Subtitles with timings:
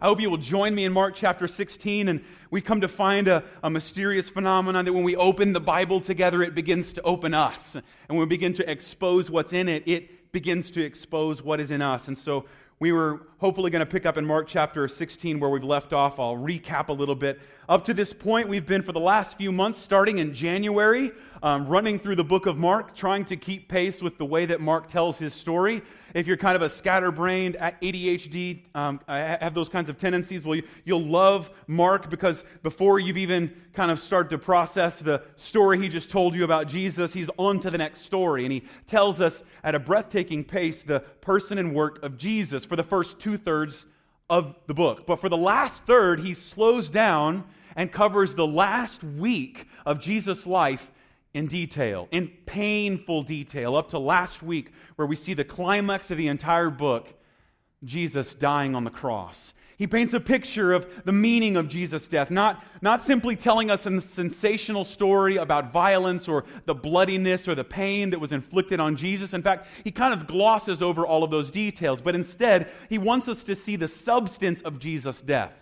[0.00, 2.08] I hope you will join me in Mark chapter 16.
[2.08, 6.00] And we come to find a, a mysterious phenomenon that when we open the Bible
[6.00, 7.74] together, it begins to open us.
[7.74, 11.72] And when we begin to expose what's in it, it begins to expose what is
[11.72, 12.06] in us.
[12.06, 12.44] And so
[12.78, 16.20] we were hopefully going to pick up in Mark chapter 16 where we've left off.
[16.20, 17.40] I'll recap a little bit.
[17.68, 21.12] Up to this point, we've been for the last few months, starting in January,
[21.42, 24.62] um, running through the book of Mark, trying to keep pace with the way that
[24.62, 25.82] Mark tells his story.
[26.14, 30.62] If you're kind of a scatterbrained, ADHD, um, have those kinds of tendencies, well, you,
[30.86, 35.90] you'll love Mark because before you've even kind of started to process the story he
[35.90, 38.44] just told you about Jesus, he's on to the next story.
[38.44, 42.76] And he tells us at a breathtaking pace the person and work of Jesus for
[42.76, 43.84] the first two thirds
[44.30, 45.06] of the book.
[45.06, 47.44] But for the last third, he slows down
[47.78, 50.90] and covers the last week of Jesus' life
[51.32, 56.18] in detail, in painful detail, up to last week, where we see the climax of
[56.18, 57.14] the entire book
[57.84, 59.54] Jesus dying on the cross.
[59.76, 63.86] He paints a picture of the meaning of Jesus' death, not, not simply telling us
[63.86, 68.96] a sensational story about violence or the bloodiness or the pain that was inflicted on
[68.96, 69.34] Jesus.
[69.34, 73.28] In fact, he kind of glosses over all of those details, but instead, he wants
[73.28, 75.52] us to see the substance of Jesus' death,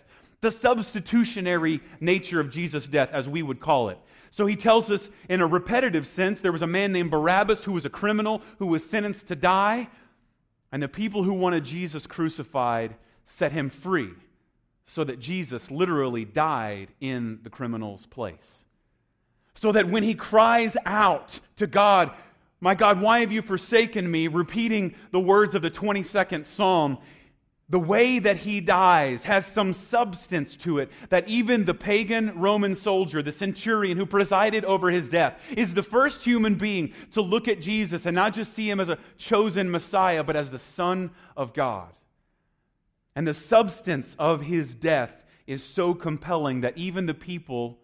[0.41, 3.99] the substitutionary nature of Jesus' death, as we would call it.
[4.31, 7.71] So he tells us in a repetitive sense there was a man named Barabbas who
[7.73, 9.87] was a criminal who was sentenced to die,
[10.71, 14.11] and the people who wanted Jesus crucified set him free
[14.85, 18.65] so that Jesus literally died in the criminal's place.
[19.53, 22.11] So that when he cries out to God,
[22.59, 24.27] My God, why have you forsaken me?
[24.27, 26.97] repeating the words of the 22nd Psalm,
[27.69, 32.75] the way that he dies has some substance to it that even the pagan Roman
[32.75, 37.49] soldier, the centurion who presided over his death, is the first human being to look
[37.49, 41.11] at Jesus and not just see him as a chosen Messiah, but as the Son
[41.35, 41.89] of God.
[43.15, 47.79] And the substance of his death is so compelling that even the people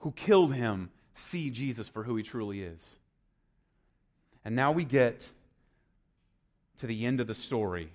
[0.00, 2.98] who killed him see Jesus for who he truly is.
[4.44, 5.26] And now we get
[6.78, 7.90] to the end of the story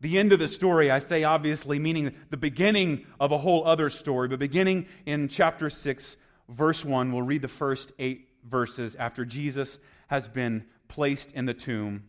[0.00, 3.88] the end of the story, I say obviously, meaning the beginning of a whole other
[3.88, 6.16] story, but beginning in chapter 6,
[6.48, 11.54] verse 1, we'll read the first eight verses after Jesus has been placed in the
[11.54, 12.04] tomb.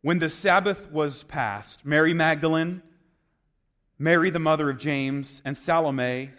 [0.00, 2.82] When the Sabbath was past, Mary Magdalene,
[3.98, 6.30] Mary the mother of James, and Salome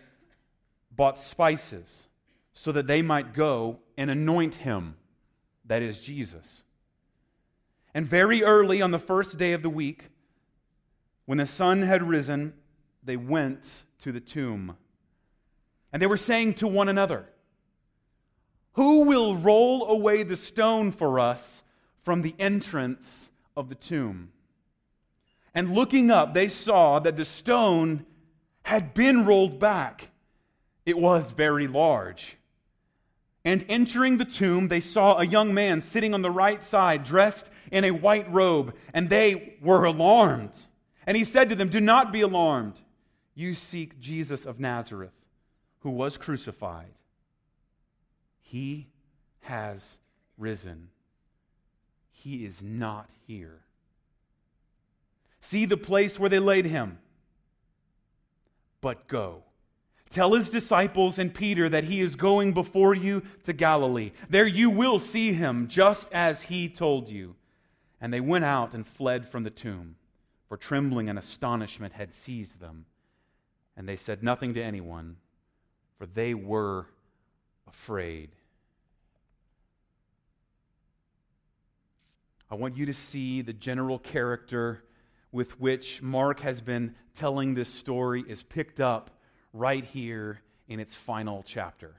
[0.91, 2.07] bought spices
[2.53, 4.95] so that they might go and anoint him,
[5.65, 6.63] that is, Jesus.
[7.97, 10.09] And very early on the first day of the week,
[11.25, 12.53] when the sun had risen,
[13.01, 13.65] they went
[14.01, 14.77] to the tomb.
[15.91, 17.27] And they were saying to one another,
[18.73, 21.63] Who will roll away the stone for us
[22.03, 24.31] from the entrance of the tomb?
[25.55, 28.05] And looking up, they saw that the stone
[28.61, 30.11] had been rolled back.
[30.85, 32.36] It was very large.
[33.47, 37.49] And entering the tomb, they saw a young man sitting on the right side, dressed
[37.71, 40.51] in a white robe, and they were alarmed.
[41.05, 42.73] And he said to them, Do not be alarmed.
[43.35, 45.13] You seek Jesus of Nazareth,
[45.79, 46.91] who was crucified.
[48.41, 48.87] He
[49.39, 49.97] has
[50.37, 50.89] risen.
[52.11, 53.61] He is not here.
[55.39, 56.99] See the place where they laid him.
[58.81, 59.43] But go.
[60.09, 64.11] Tell his disciples and Peter that he is going before you to Galilee.
[64.29, 67.35] There you will see him, just as he told you.
[67.99, 69.95] And they went out and fled from the tomb,
[70.47, 72.85] for trembling and astonishment had seized them.
[73.75, 75.17] And they said nothing to anyone,
[75.97, 76.87] for they were
[77.67, 78.29] afraid.
[82.49, 84.83] I want you to see the general character
[85.33, 89.11] with which Mark has been telling this story is picked up
[89.57, 91.95] right here in its final chapter.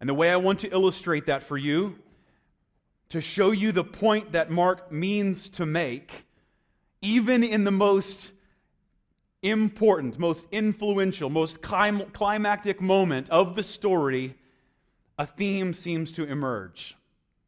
[0.00, 1.96] And the way I want to illustrate that for you
[3.10, 6.24] to show you the point that Mark means to make,
[7.02, 8.32] even in the most
[9.42, 14.34] important, most influential, most climactic moment of the story,
[15.18, 16.96] a theme seems to emerge.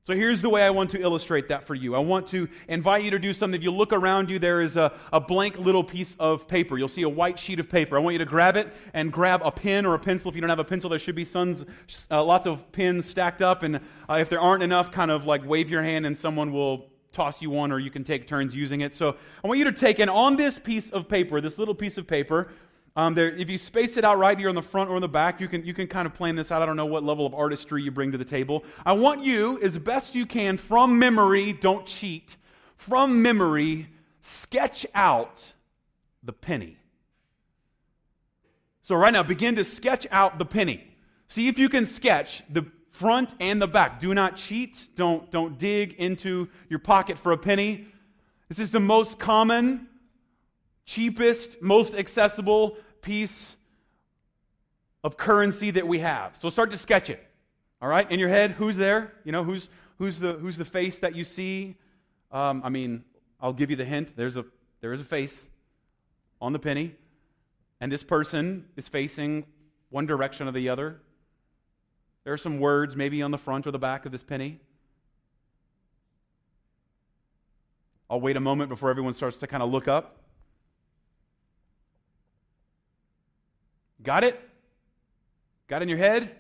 [0.07, 1.95] So here's the way I want to illustrate that for you.
[1.95, 3.59] I want to invite you to do something.
[3.59, 6.77] If you look around you, there is a, a blank little piece of paper.
[6.77, 7.97] You'll see a white sheet of paper.
[7.97, 10.29] I want you to grab it and grab a pen or a pencil.
[10.29, 11.65] If you don't have a pencil, there should be sons,
[12.11, 13.63] uh, lots of pens stacked up.
[13.63, 16.91] And uh, if there aren't enough, kind of like wave your hand and someone will
[17.15, 18.95] toss you one or you can take turns using it.
[18.95, 21.97] So I want you to take, and on this piece of paper, this little piece
[21.97, 22.53] of paper,
[22.97, 25.09] um, there, if you space it out right here on the front or in the
[25.09, 26.63] back, you can, you can kind of plan this out.
[26.63, 28.65] I don't know what level of artistry you bring to the table.
[28.87, 32.37] I want you, as best you can, from memory, don't cheat,
[32.77, 33.89] from memory,
[34.21, 35.53] sketch out
[36.23, 36.77] the penny.
[38.83, 40.87] So, right now, begin to sketch out the penny.
[41.27, 43.99] See if you can sketch the front and the back.
[43.99, 44.89] Do not cheat.
[44.95, 47.89] Don't, don't dig into your pocket for a penny.
[48.49, 49.89] This is the most common,
[50.85, 53.57] cheapest, most accessible piece
[55.05, 56.37] of currency that we have.
[56.41, 57.25] So start to sketch it.
[57.81, 58.11] All right?
[58.11, 59.13] In your head, who's there?
[59.25, 59.69] You know, who's,
[59.99, 61.77] who's, the, who's the face that you see?
[62.33, 63.05] Um, I mean,
[63.41, 64.17] I'll give you the hint.
[64.17, 64.45] There's a,
[64.81, 65.49] there is a face
[66.41, 66.95] on the penny,
[67.81, 69.45] and this person is facing
[69.91, 71.01] one direction or the other.
[72.25, 74.61] There are some words maybe on the front or the back of this penny.
[78.09, 80.24] I'll wait a moment before everyone starts to kind of look up.
[84.05, 84.41] Got it?
[85.67, 86.31] Got in your head?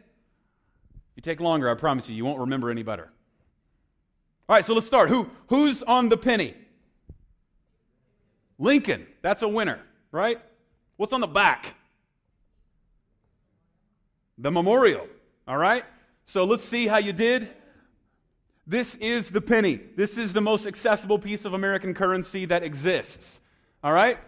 [1.16, 3.10] You take longer, I promise you, you won't remember any better.
[4.48, 5.08] All right, so let's start.
[5.08, 6.54] Who, who's on the penny?
[8.58, 9.06] Lincoln.
[9.22, 9.80] That's a winner,
[10.12, 10.38] right?
[10.96, 11.74] What's on the back?
[14.38, 15.06] The memorial.
[15.48, 15.84] All right?
[16.26, 17.48] So let's see how you did.
[18.66, 19.80] This is the penny.
[19.96, 23.40] This is the most accessible piece of American currency that exists.
[23.82, 24.18] All right?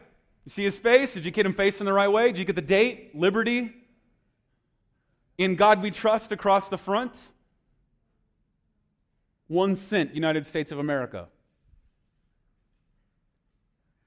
[0.47, 1.13] You see his face?
[1.13, 2.29] Did you get him facing the right way?
[2.29, 3.15] Did you get the date?
[3.15, 3.75] Liberty?
[5.39, 7.13] In God we trust across the front?
[9.49, 11.27] One cent, United States of America.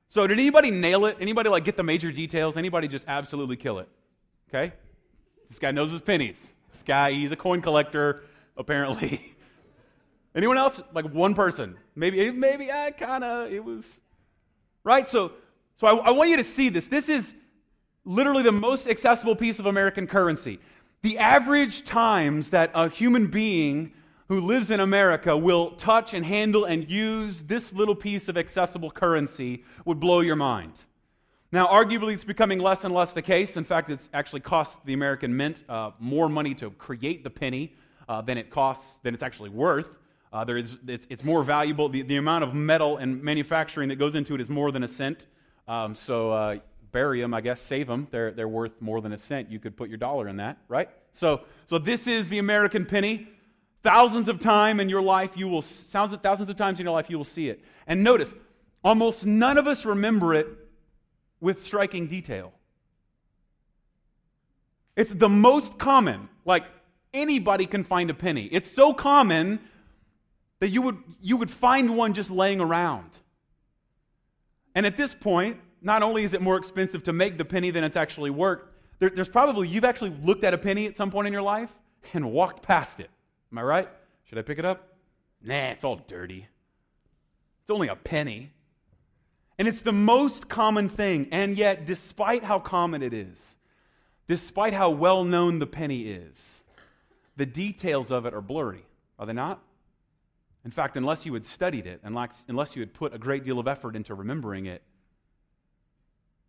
[0.07, 1.17] So, did anybody nail it?
[1.19, 2.57] Anybody like get the major details?
[2.57, 3.89] Anybody just absolutely kill it?
[4.49, 4.73] Okay?
[5.49, 6.51] This guy knows his pennies.
[6.71, 8.23] This guy, he's a coin collector,
[8.57, 9.35] apparently.
[10.35, 10.81] Anyone else?
[10.93, 11.77] Like one person.
[11.95, 13.99] Maybe, maybe I kind of, it was.
[14.83, 15.07] Right?
[15.07, 15.33] So,
[15.79, 16.87] so I, I want you to see this.
[16.87, 17.33] This is
[18.03, 20.59] literally the most accessible piece of American currency.
[21.03, 23.93] The average times that a human being
[24.27, 28.91] who lives in America will touch and handle and use this little piece of accessible
[28.91, 30.73] currency would blow your mind.
[31.53, 33.55] Now, arguably, it's becoming less and less the case.
[33.55, 37.73] In fact, it's actually cost the American Mint uh, more money to create the penny
[38.09, 39.87] uh, than it costs, than it's actually worth.
[40.33, 41.87] Uh, there is, it's, it's, more valuable.
[41.87, 44.87] The, the, amount of metal and manufacturing that goes into it is more than a
[44.87, 45.25] cent.
[45.69, 46.57] Um, so uh,
[46.91, 48.07] bury them, I guess, save them.
[48.09, 49.51] They're, they're worth more than a cent.
[49.51, 50.89] You could put your dollar in that, right?
[51.13, 53.27] So, so this is the American penny.
[53.83, 57.07] Thousands of times in your life, you will, thousands, thousands of times in your life,
[57.07, 57.63] you will see it.
[57.85, 58.33] And notice,
[58.83, 60.47] almost none of us remember it
[61.39, 62.51] with striking detail.
[64.95, 66.29] It's the most common.
[66.45, 66.63] Like
[67.13, 68.49] anybody can find a penny.
[68.51, 69.59] It's so common
[70.61, 73.11] that you would, you would find one just laying around.
[74.75, 77.83] And at this point, not only is it more expensive to make the penny than
[77.83, 78.61] it's actually worth,
[78.99, 81.71] there, there's probably, you've actually looked at a penny at some point in your life
[82.13, 83.09] and walked past it.
[83.51, 83.89] Am I right?
[84.25, 84.93] Should I pick it up?
[85.41, 86.47] Nah, it's all dirty.
[87.61, 88.51] It's only a penny.
[89.57, 91.29] And it's the most common thing.
[91.31, 93.55] And yet, despite how common it is,
[94.27, 96.63] despite how well known the penny is,
[97.37, 98.85] the details of it are blurry,
[99.17, 99.61] are they not?
[100.65, 103.67] In fact, unless you had studied it, unless you had put a great deal of
[103.67, 104.83] effort into remembering it,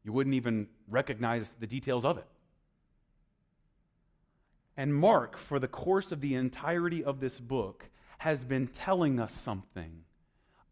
[0.03, 2.27] you wouldn't even recognize the details of it.
[4.77, 9.35] And Mark, for the course of the entirety of this book, has been telling us
[9.35, 10.05] something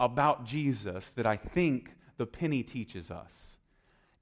[0.00, 3.58] about Jesus that I think the penny teaches us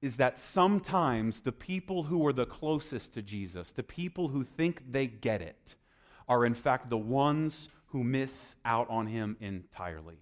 [0.01, 4.83] is that sometimes the people who are the closest to Jesus, the people who think
[4.91, 5.75] they get it,
[6.27, 10.17] are in fact the ones who miss out on him entirely.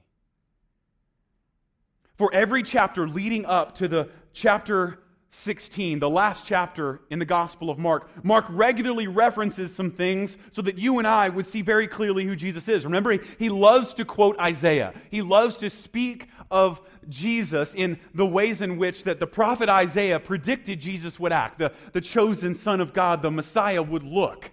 [2.17, 4.99] For every chapter leading up to the chapter
[5.31, 10.61] 16, the last chapter in the Gospel of Mark, Mark regularly references some things so
[10.61, 12.85] that you and I would see very clearly who Jesus is.
[12.85, 14.93] Remember, he, he loves to quote Isaiah.
[15.11, 16.79] He loves to speak of
[17.09, 21.73] Jesus in the ways in which that the prophet Isaiah predicted Jesus would act, the,
[21.91, 24.51] the chosen Son of God, the Messiah would look.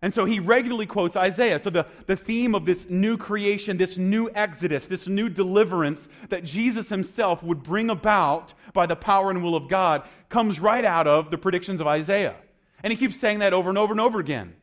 [0.00, 1.60] And so he regularly quotes Isaiah.
[1.60, 6.44] So the, the theme of this new creation, this new exodus, this new deliverance that
[6.44, 11.08] Jesus himself would bring about by the power and will of God comes right out
[11.08, 12.36] of the predictions of Isaiah.
[12.84, 14.54] And he keeps saying that over and over and over again.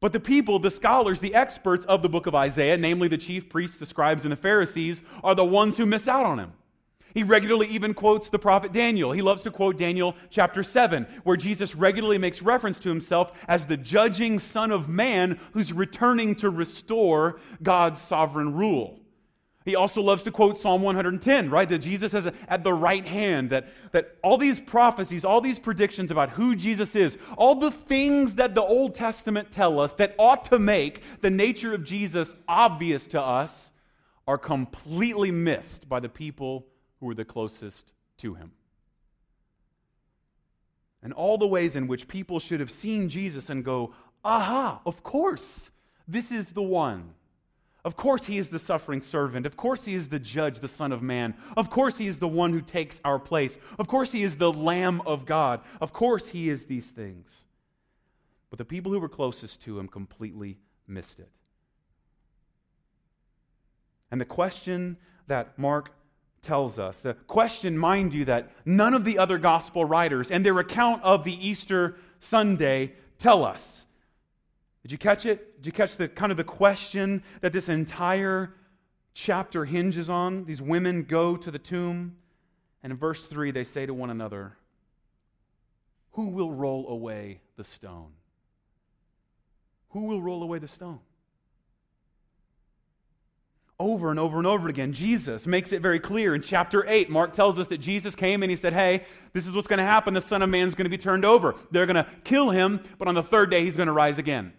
[0.00, 3.48] But the people, the scholars, the experts of the book of Isaiah, namely the chief
[3.48, 6.52] priests, the scribes, and the Pharisees, are the ones who miss out on him.
[7.14, 9.12] He regularly even quotes the prophet Daniel.
[9.12, 13.66] He loves to quote Daniel chapter 7, where Jesus regularly makes reference to himself as
[13.66, 18.98] the judging Son of Man who's returning to restore God's sovereign rule.
[19.64, 21.68] He also loves to quote Psalm 110, right?
[21.68, 26.10] That Jesus is at the right hand, that, that all these prophecies, all these predictions
[26.10, 30.44] about who Jesus is, all the things that the Old Testament tell us that ought
[30.46, 33.70] to make the nature of Jesus obvious to us
[34.26, 36.66] are completely missed by the people
[37.00, 38.52] who were the closest to him.
[41.04, 43.92] and all the ways in which people should have seen Jesus and go,
[44.24, 45.70] aha, of course,
[46.08, 47.10] this is the one.
[47.84, 49.44] Of course, he is the suffering servant.
[49.44, 51.34] Of course, he is the judge, the Son of Man.
[51.58, 53.58] Of course, he is the one who takes our place.
[53.78, 55.60] Of course, he is the Lamb of God.
[55.82, 57.44] Of course, he is these things.
[58.48, 60.56] But the people who were closest to him completely
[60.88, 61.28] missed it.
[64.10, 64.96] And the question
[65.26, 65.90] that Mark
[66.44, 70.58] tells us, the question, mind you, that none of the other gospel writers and their
[70.58, 73.86] account of the Easter Sunday tell us
[74.84, 75.62] did you catch it?
[75.62, 78.52] Did you catch the kind of the question that this entire
[79.14, 80.44] chapter hinges on?
[80.44, 82.16] These women go to the tomb,
[82.82, 84.58] and in verse 3, they say to one another,
[86.12, 88.10] Who will roll away the stone?
[89.90, 91.00] Who will roll away the stone?
[93.80, 96.34] Over and over and over again, Jesus makes it very clear.
[96.34, 99.52] In chapter 8, Mark tells us that Jesus came and he said, Hey, this is
[99.52, 100.14] what's going to happen.
[100.14, 101.56] The Son of Man is going to be turned over.
[101.72, 104.52] They're going to kill him, but on the third day, he's going to rise again.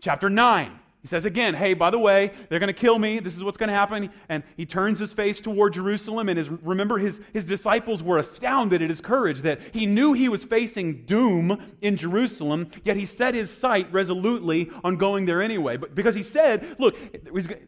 [0.00, 3.18] Chapter 9, he says again, hey, by the way, they're going to kill me.
[3.18, 4.08] This is what's going to happen.
[4.28, 6.28] And he turns his face toward Jerusalem.
[6.28, 10.28] And his, remember, his, his disciples were astounded at his courage that he knew he
[10.28, 15.76] was facing doom in Jerusalem, yet he set his sight resolutely on going there anyway.
[15.76, 16.96] But because he said, look,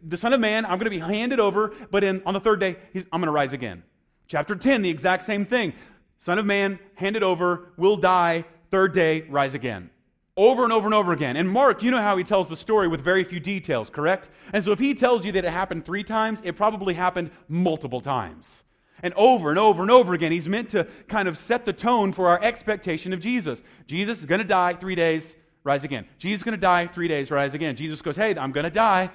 [0.09, 2.61] the Son of Man, I'm going to be handed over, but in, on the third
[2.61, 3.83] day, I'm going to rise again.
[4.29, 5.73] Chapter 10, the exact same thing.
[6.19, 9.91] Son of Man, handed over, will die, third day, rise again.
[10.37, 11.37] Over and over and over again.
[11.37, 14.31] And Mark, you know how he tells the story with very few details, correct?
[14.53, 18.01] And so if he tells you that it happened three times, it probably happened multiple
[18.01, 18.65] times.
[19.05, 22.13] And over and over and over again, he's meant to kind of set the tone
[22.13, 23.63] for our expectation of Jesus.
[23.87, 26.05] Jesus is going to die three days, rise again.
[26.19, 27.77] Jesus is going to die three days, rise again.
[27.77, 29.11] Jesus goes, Hey, I'm going to die.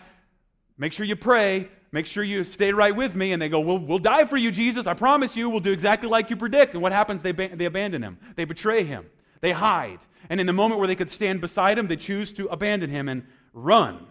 [0.78, 1.68] Make sure you pray.
[1.92, 3.34] Make sure you stay right with me.
[3.34, 4.88] And they go, We'll, we'll die for you, Jesus.
[4.88, 5.50] I promise you.
[5.50, 6.76] We'll do exactly like you predict.
[6.76, 7.22] And what happens?
[7.22, 9.06] They, they abandon him, they betray him,
[9.42, 10.00] they hide.
[10.30, 13.08] And in the moment where they could stand beside him, they choose to abandon him
[13.08, 14.06] and run.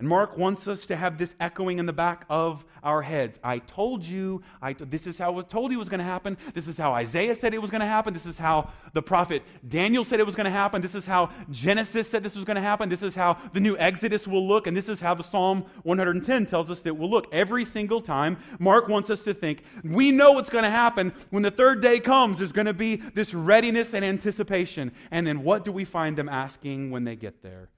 [0.00, 3.38] And Mark wants us to have this echoing in the back of our heads.
[3.44, 6.04] I told you, I t- this is how I told you it was going to
[6.04, 6.36] happen.
[6.52, 8.12] This is how Isaiah said it was going to happen.
[8.12, 10.82] This is how the prophet Daniel said it was going to happen.
[10.82, 12.88] This is how Genesis said this was going to happen.
[12.88, 14.66] This is how the new Exodus will look.
[14.66, 17.28] And this is how the Psalm 110 tells us that it will look.
[17.32, 21.44] Every single time, Mark wants us to think, we know what's going to happen when
[21.44, 22.38] the third day comes.
[22.38, 24.90] There's going to be this readiness and anticipation.
[25.12, 27.70] And then what do we find them asking when they get there?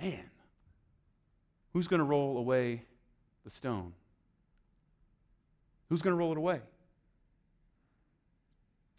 [0.00, 0.24] Man
[1.74, 2.82] Who's going to roll away
[3.44, 3.92] the stone?
[5.90, 6.60] Who's going to roll it away?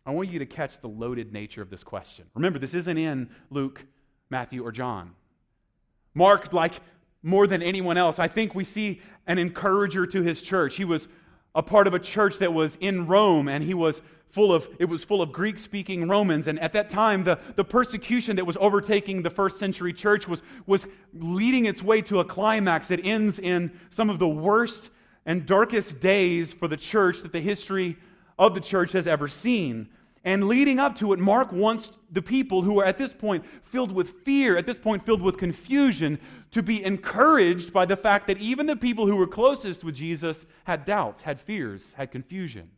[0.06, 2.26] I want you to catch the loaded nature of this question.
[2.36, 3.84] Remember, this isn't in Luke,
[4.30, 5.14] Matthew, or John.
[6.14, 6.74] Mark, like
[7.24, 10.76] more than anyone else, I think we see an encourager to his church.
[10.76, 11.08] He was
[11.56, 14.02] a part of a church that was in Rome, and he was
[14.36, 17.64] full of it was full of greek speaking romans and at that time the, the
[17.64, 22.26] persecution that was overtaking the first century church was, was leading its way to a
[22.26, 22.88] climax.
[22.88, 24.90] That ends in some of the worst
[25.26, 27.98] and darkest days for the church that the history
[28.38, 29.90] of the church has ever seen.
[30.24, 33.92] And leading up to it mark wants the people who are at this point filled
[33.92, 36.20] with fear at this point filled with confusion
[36.52, 40.46] to be encouraged by the fact that even the people who were closest with jesus
[40.64, 42.70] had doubts had fears had confusion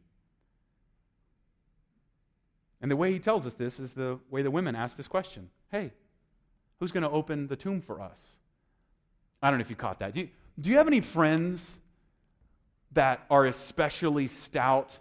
[2.82, 5.50] and the way he tells us this is the way the women ask this question
[5.72, 5.92] Hey,
[6.80, 8.34] who's going to open the tomb for us?
[9.42, 10.14] I don't know if you caught that.
[10.14, 10.30] Do you,
[10.60, 11.78] do you have any friends
[12.94, 14.98] that are especially stout?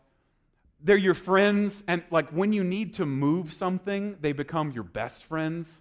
[0.83, 5.25] They're your friends, and like when you need to move something, they become your best
[5.25, 5.81] friends.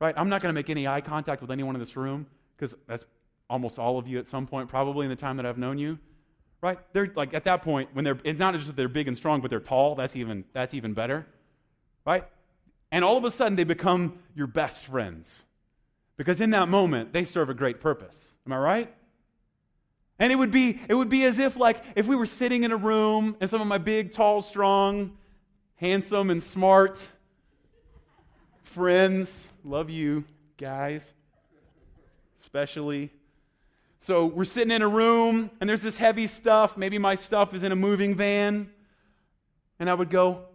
[0.00, 0.14] Right?
[0.16, 3.04] I'm not going to make any eye contact with anyone in this room because that's
[3.50, 5.98] almost all of you at some point, probably in the time that I've known you
[6.62, 6.78] right?
[6.92, 9.40] They're like at that point when they're it's not just that they're big and strong,
[9.40, 9.94] but they're tall.
[9.94, 11.26] That's even that's even better,
[12.06, 12.24] right?
[12.92, 15.44] And all of a sudden they become your best friends
[16.16, 18.34] because in that moment they serve a great purpose.
[18.46, 18.94] Am I right?
[20.18, 22.72] And it would be it would be as if like if we were sitting in
[22.72, 25.16] a room and some of my big, tall, strong,
[25.76, 27.00] handsome, and smart
[28.62, 30.24] friends, love you
[30.56, 31.12] guys,
[32.38, 33.10] especially
[34.00, 36.76] so we're sitting in a room and there's this heavy stuff.
[36.76, 38.70] Maybe my stuff is in a moving van.
[39.78, 40.46] And I would go,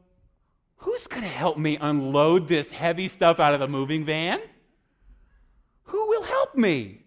[0.77, 4.39] Who's going to help me unload this heavy stuff out of the moving van?
[5.83, 7.01] Who will help me?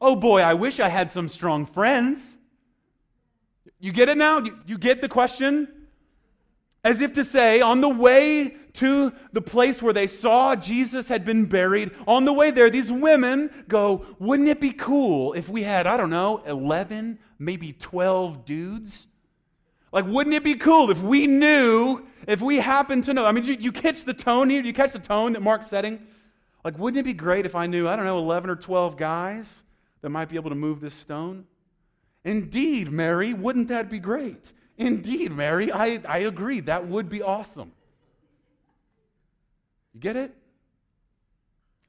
[0.00, 2.36] Oh boy, I wish I had some strong friends.
[3.80, 4.42] You get it now?
[4.66, 5.68] You, get the question?
[6.84, 11.24] As if to say, on the way to the place where they saw Jesus had
[11.24, 11.90] been buried.
[12.06, 15.96] On the way there, these women go, Wouldn't it be cool if we had, I
[15.96, 19.06] don't know, 11, maybe 12 dudes?
[19.92, 23.44] Like, wouldn't it be cool if we knew if we happen to know, I mean,
[23.44, 24.62] you, you catch the tone here?
[24.62, 26.06] You catch the tone that Mark's setting?
[26.64, 29.62] Like, wouldn't it be great if I knew, I don't know, 11 or 12 guys
[30.02, 31.46] that might be able to move this stone?
[32.24, 34.52] Indeed, Mary, wouldn't that be great?
[34.76, 36.60] Indeed, Mary, I, I agree.
[36.60, 37.72] That would be awesome.
[39.96, 40.36] You get it?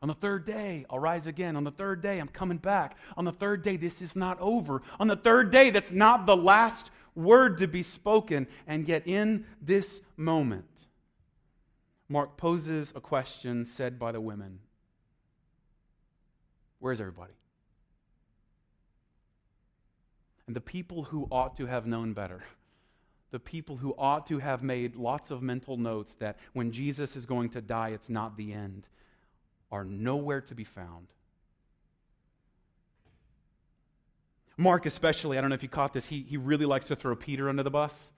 [0.02, 1.58] On the third day, I'll rise again.
[1.58, 2.96] On the third day, I'm coming back.
[3.18, 4.82] On the third day, this is not over.
[4.98, 8.48] On the third day, that's not the last word to be spoken.
[8.66, 10.88] And yet, in this moment,
[12.08, 14.60] Mark poses a question said by the women
[16.80, 17.34] Where's everybody?
[20.46, 22.46] And the people who ought to have known better,
[23.32, 27.26] the people who ought to have made lots of mental notes that when Jesus is
[27.26, 28.88] going to die, it's not the end,
[29.72, 31.08] are nowhere to be found.
[34.58, 37.16] Mark, especially, I don't know if you caught this, he, he really likes to throw
[37.16, 38.12] Peter under the bus.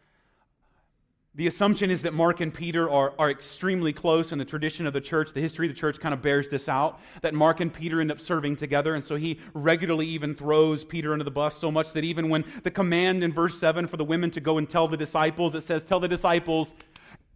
[1.39, 4.91] The assumption is that Mark and Peter are, are extremely close in the tradition of
[4.91, 5.31] the church.
[5.31, 8.11] The history of the church kind of bears this out that Mark and Peter end
[8.11, 8.95] up serving together.
[8.95, 12.43] And so he regularly even throws Peter under the bus so much that even when
[12.63, 15.63] the command in verse 7 for the women to go and tell the disciples, it
[15.63, 16.75] says, Tell the disciples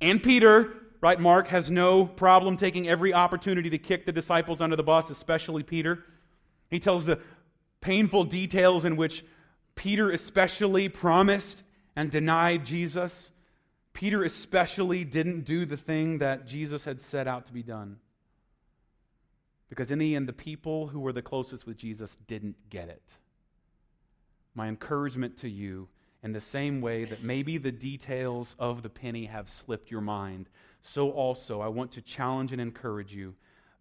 [0.01, 1.17] and Peter, right?
[1.17, 5.63] Mark has no problem taking every opportunity to kick the disciples under the bus, especially
[5.63, 6.03] Peter.
[6.69, 7.19] He tells the
[7.79, 9.23] painful details in which
[9.75, 11.63] Peter especially promised
[11.95, 13.31] and denied Jesus.
[13.93, 17.97] Peter especially didn't do the thing that Jesus had set out to be done.
[19.69, 23.03] Because in the end, the people who were the closest with Jesus didn't get it.
[24.55, 25.87] My encouragement to you,
[26.23, 30.47] in the same way that maybe the details of the penny have slipped your mind,
[30.81, 33.35] so also I want to challenge and encourage you.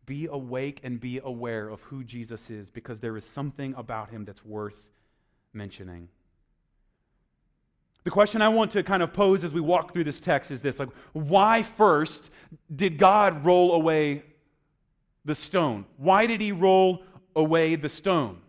[0.06, 4.24] Be awake and be aware of who Jesus is because there is something about him
[4.24, 4.88] that's worth
[5.52, 6.08] mentioning.
[8.04, 10.60] The question I want to kind of pose as we walk through this text is
[10.60, 12.30] this like why first
[12.74, 14.24] did God roll away
[15.24, 15.84] the stone?
[15.98, 17.04] Why did he roll
[17.36, 18.40] away the stone?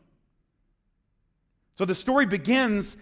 [1.76, 2.98] So the story begins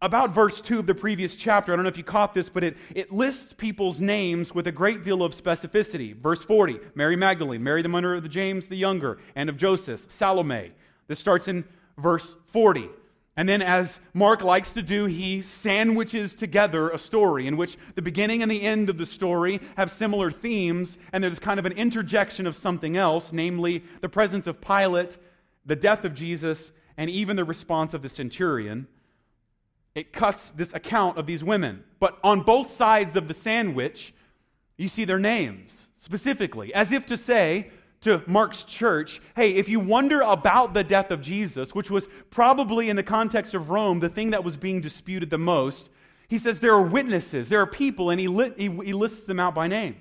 [0.00, 1.72] about verse 2 of the previous chapter.
[1.72, 4.72] I don't know if you caught this, but it, it lists people's names with a
[4.72, 6.16] great deal of specificity.
[6.16, 10.72] Verse 40 Mary Magdalene, Mary the mother of James the Younger, and of Joseph, Salome.
[11.06, 11.64] This starts in
[11.98, 12.88] verse 40.
[13.36, 18.02] And then, as Mark likes to do, he sandwiches together a story in which the
[18.02, 21.72] beginning and the end of the story have similar themes, and there's kind of an
[21.72, 25.16] interjection of something else, namely the presence of Pilate,
[25.64, 28.86] the death of Jesus, and even the response of the centurion.
[29.94, 31.84] It cuts this account of these women.
[32.00, 34.12] But on both sides of the sandwich,
[34.76, 37.70] you see their names specifically, as if to say,
[38.02, 42.90] to Mark's church hey, if you wonder about the death of Jesus, which was probably
[42.90, 45.88] in the context of Rome the thing that was being disputed the most,
[46.28, 49.54] he says there are witnesses, there are people, and he, he, he lists them out
[49.54, 49.96] by name.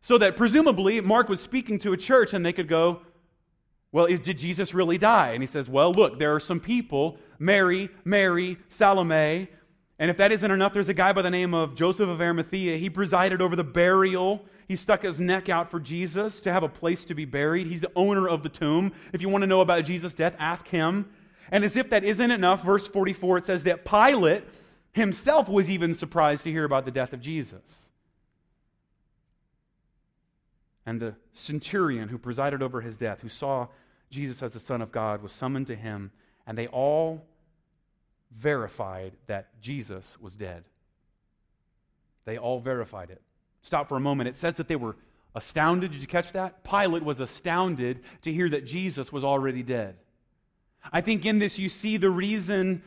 [0.00, 3.02] So that presumably Mark was speaking to a church and they could go,
[3.92, 5.32] well, is, did Jesus really die?
[5.32, 9.48] And he says, well, look, there are some people Mary, Mary, Salome.
[10.02, 12.76] And if that isn't enough, there's a guy by the name of Joseph of Arimathea.
[12.76, 16.68] He presided over the burial he stuck his neck out for Jesus to have a
[16.68, 17.68] place to be buried.
[17.68, 18.94] He's the owner of the tomb.
[19.12, 21.08] If you want to know about Jesus' death, ask him.
[21.52, 24.42] And as if that isn't enough, verse 44, it says that Pilate
[24.90, 27.90] himself was even surprised to hear about the death of Jesus.
[30.84, 33.68] And the centurion who presided over his death, who saw
[34.10, 36.10] Jesus as the Son of God, was summoned to him,
[36.44, 37.24] and they all
[38.38, 40.64] verified that Jesus was dead.
[42.24, 43.20] They all verified it.
[43.62, 44.28] Stop for a moment.
[44.28, 44.96] It says that they were
[45.34, 45.92] astounded.
[45.92, 46.64] Did you catch that?
[46.64, 49.96] Pilate was astounded to hear that Jesus was already dead.
[50.92, 52.82] I think in this you see the reason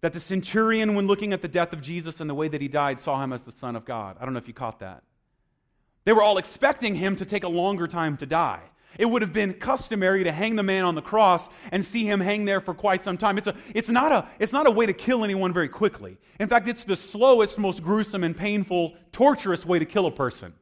[0.00, 2.68] that the centurion, when looking at the death of Jesus and the way that he
[2.68, 4.16] died, saw him as the Son of God.
[4.20, 5.02] I don't know if you caught that.
[6.04, 8.62] They were all expecting him to take a longer time to die.
[8.98, 12.20] It would have been customary to hang the man on the cross and see him
[12.20, 13.38] hang there for quite some time.
[13.38, 16.18] It's, a, it's, not a, it's not a way to kill anyone very quickly.
[16.40, 20.52] In fact, it's the slowest, most gruesome, and painful, torturous way to kill a person.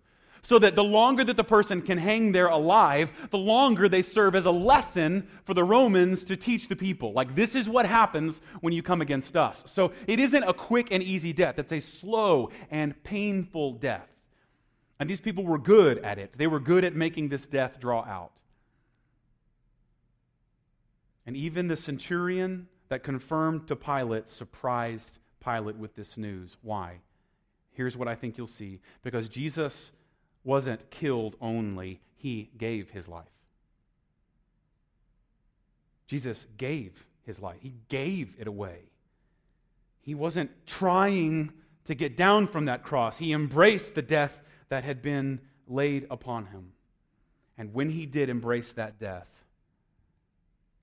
[0.43, 4.35] So that the longer that the person can hang there alive, the longer they serve
[4.35, 7.13] as a lesson for the Romans to teach the people.
[7.13, 9.63] Like, this is what happens when you come against us.
[9.67, 14.09] So it isn't a quick and easy death, it's a slow and painful death.
[15.01, 16.35] And these people were good at it.
[16.35, 18.33] They were good at making this death draw out.
[21.27, 26.57] And even the centurion that confirmed to Pilate surprised Pilate with this news.
[26.61, 26.99] Why?
[27.73, 28.81] Here's what I think you'll see.
[29.03, 29.91] Because Jesus
[30.45, 33.25] wasn't killed only, he gave his life.
[36.09, 38.81] Jesus gave his life, he gave it away.
[40.03, 41.53] He wasn't trying
[41.87, 43.17] to get down from that cross.
[43.17, 44.39] He embraced the death
[44.71, 46.73] that had been laid upon him.
[47.59, 49.29] And when he did embrace that death,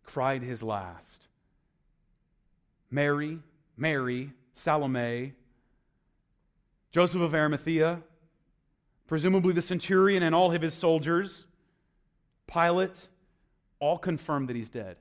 [0.03, 1.27] cried his last,
[2.91, 3.39] Mary,
[3.75, 5.33] Mary, Salome,
[6.91, 8.01] Joseph of Arimathea,
[9.07, 11.47] presumably the centurion and all of his soldiers,
[12.45, 13.07] Pilate,
[13.79, 14.97] all confirm that he's dead.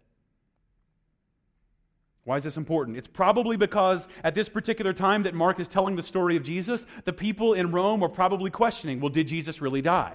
[2.27, 2.97] Why is this important?
[2.97, 6.85] It's probably because at this particular time that Mark is telling the story of Jesus,
[7.05, 10.15] the people in Rome were probably questioning well, did Jesus really die?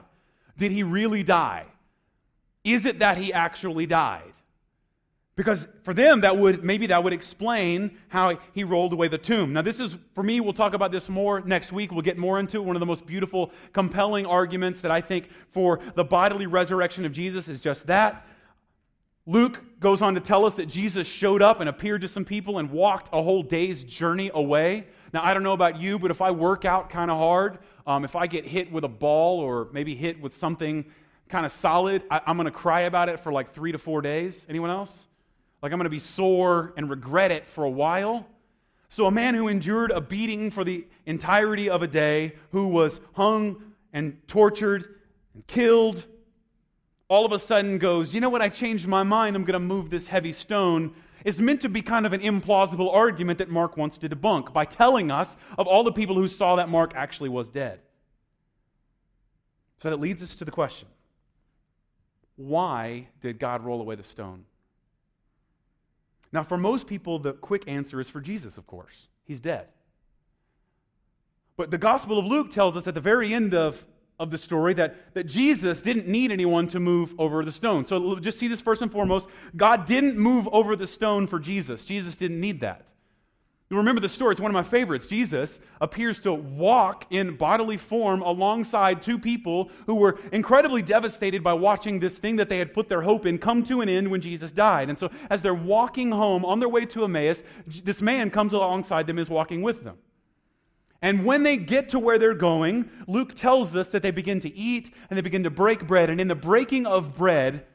[0.58, 1.67] Did he really die?
[2.65, 4.34] Is it that he actually died?
[5.38, 9.54] Because for them, that would maybe that would explain how he rolled away the tomb.
[9.54, 10.41] Now, this is for me.
[10.41, 11.93] We'll talk about this more next week.
[11.93, 12.65] We'll get more into it.
[12.65, 17.13] One of the most beautiful, compelling arguments that I think for the bodily resurrection of
[17.13, 18.28] Jesus is just that.
[19.28, 22.58] Luke goes on to tell us that Jesus showed up and appeared to some people
[22.58, 24.88] and walked a whole day's journey away.
[25.14, 28.04] Now, I don't know about you, but if I work out kind of hard, um,
[28.04, 30.86] if I get hit with a ball or maybe hit with something
[31.30, 34.02] kind of solid, I, I'm going to cry about it for like three to four
[34.02, 34.46] days.
[34.50, 35.08] Anyone else?
[35.62, 38.26] Like I'm going to be sore and regret it for a while.
[38.90, 43.00] So, a man who endured a beating for the entirety of a day, who was
[43.14, 44.96] hung and tortured
[45.34, 46.06] and killed,
[47.12, 48.41] all of a sudden goes, You know what?
[48.41, 49.36] I changed my mind.
[49.36, 50.93] I'm going to move this heavy stone.
[51.26, 54.63] Is meant to be kind of an implausible argument that Mark wants to debunk by
[54.63, 57.82] telling us of all the people who saw that Mark actually was dead.
[59.84, 60.88] So that leads us to the question
[62.38, 64.45] why did God roll away the stone?
[66.32, 69.10] Now, for most people, the quick answer is for Jesus, of course.
[69.26, 69.67] He's dead.
[71.58, 73.86] But the Gospel of Luke tells us at the very end of,
[74.22, 77.86] of the story that, that Jesus didn't need anyone to move over the stone.
[77.86, 81.84] So just see this first and foremost God didn't move over the stone for Jesus.
[81.84, 82.86] Jesus didn't need that.
[83.72, 85.08] You remember the story, it's one of my favorites.
[85.08, 91.54] Jesus appears to walk in bodily form alongside two people who were incredibly devastated by
[91.54, 94.20] watching this thing that they had put their hope in come to an end when
[94.20, 94.90] Jesus died.
[94.90, 99.08] And so, as they're walking home on their way to Emmaus, this man comes alongside
[99.08, 99.98] them, and is walking with them.
[101.02, 104.56] And when they get to where they're going, Luke tells us that they begin to
[104.56, 106.10] eat and they begin to break bread.
[106.10, 107.66] And in the breaking of bread,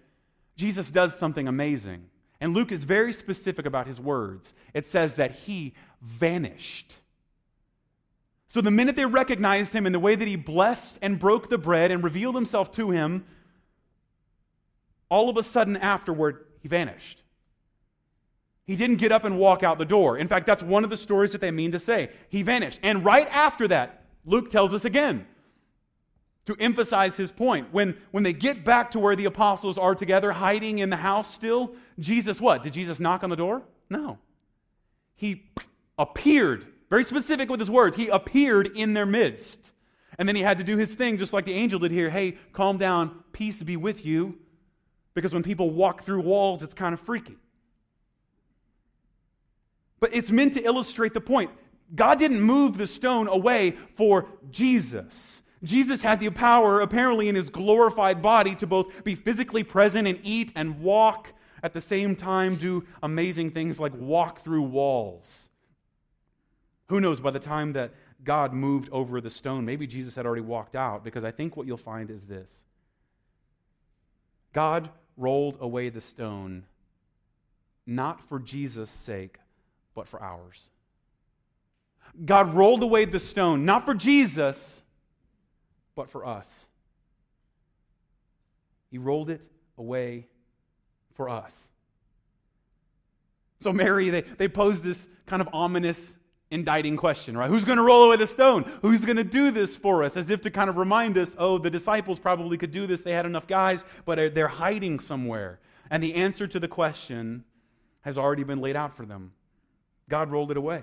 [0.56, 2.04] Jesus does something amazing.
[2.40, 4.54] And Luke is very specific about his words.
[4.74, 6.96] It says that he vanished.
[8.48, 11.58] So the minute they recognized him in the way that he blessed and broke the
[11.58, 13.26] bread and revealed himself to him,
[15.08, 17.22] all of a sudden afterward, he vanished.
[18.66, 20.18] He didn't get up and walk out the door.
[20.18, 22.10] In fact, that's one of the stories that they mean to say.
[22.28, 22.80] He vanished.
[22.82, 25.24] And right after that, Luke tells us again
[26.46, 27.72] to emphasize his point.
[27.72, 31.32] When, when they get back to where the apostles are together, hiding in the house
[31.32, 32.64] still, Jesus, what?
[32.64, 33.62] Did Jesus knock on the door?
[33.88, 34.18] No.
[35.14, 35.44] He
[35.98, 39.72] appeared, very specific with his words, he appeared in their midst.
[40.18, 42.10] And then he had to do his thing just like the angel did here.
[42.10, 44.38] Hey, calm down, peace be with you.
[45.14, 47.36] Because when people walk through walls, it's kind of freaky.
[50.00, 51.50] But it's meant to illustrate the point.
[51.94, 55.42] God didn't move the stone away for Jesus.
[55.62, 60.20] Jesus had the power, apparently, in his glorified body to both be physically present and
[60.22, 61.32] eat and walk
[61.62, 65.48] at the same time, do amazing things like walk through walls.
[66.88, 70.42] Who knows, by the time that God moved over the stone, maybe Jesus had already
[70.42, 72.64] walked out, because I think what you'll find is this
[74.52, 76.64] God rolled away the stone
[77.86, 79.38] not for Jesus' sake,
[79.96, 80.70] but for ours.
[82.24, 84.80] God rolled away the stone not for Jesus,
[85.96, 86.68] but for us.
[88.92, 89.42] He rolled it
[89.76, 90.28] away
[91.14, 91.60] for us.
[93.60, 96.16] So, Mary, they, they pose this kind of ominous
[96.50, 97.50] indicting question, right?
[97.50, 98.70] Who's going to roll away the stone?
[98.82, 100.16] Who's going to do this for us?
[100.16, 103.00] As if to kind of remind us, oh, the disciples probably could do this.
[103.00, 105.58] They had enough guys, but they're hiding somewhere.
[105.90, 107.44] And the answer to the question
[108.02, 109.32] has already been laid out for them.
[110.08, 110.82] God rolled it away.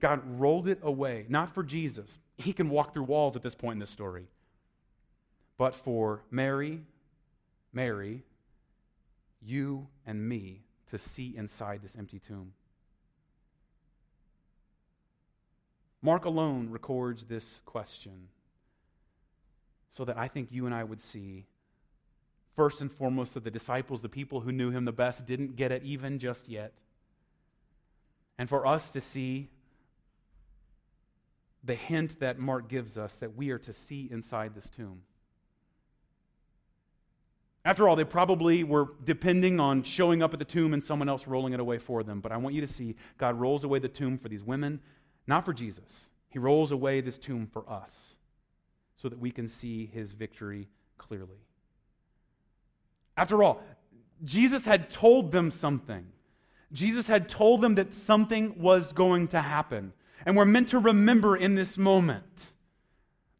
[0.00, 2.18] God rolled it away, not for Jesus.
[2.36, 4.26] He can walk through walls at this point in this story.
[5.56, 6.82] But for Mary,
[7.72, 8.22] Mary,
[9.42, 12.52] you and me to see inside this empty tomb.
[16.00, 18.28] Mark alone records this question
[19.90, 21.46] so that I think you and I would see,
[22.54, 25.72] first and foremost, that the disciples, the people who knew him the best, didn't get
[25.72, 26.72] it even just yet.
[28.38, 29.50] And for us to see
[31.64, 35.02] the hint that Mark gives us that we are to see inside this tomb.
[37.64, 41.26] After all, they probably were depending on showing up at the tomb and someone else
[41.26, 42.20] rolling it away for them.
[42.20, 44.80] But I want you to see God rolls away the tomb for these women
[45.28, 46.06] Not for Jesus.
[46.30, 48.16] He rolls away this tomb for us
[48.96, 51.36] so that we can see his victory clearly.
[53.16, 53.62] After all,
[54.24, 56.06] Jesus had told them something.
[56.72, 59.92] Jesus had told them that something was going to happen.
[60.26, 62.52] And we're meant to remember in this moment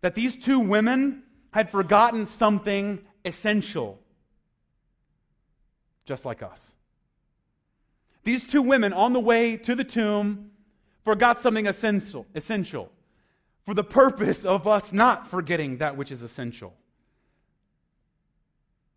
[0.00, 3.98] that these two women had forgotten something essential,
[6.04, 6.74] just like us.
[8.24, 10.50] These two women on the way to the tomb
[11.04, 12.90] forgot something essential, essential
[13.64, 16.74] for the purpose of us not forgetting that which is essential.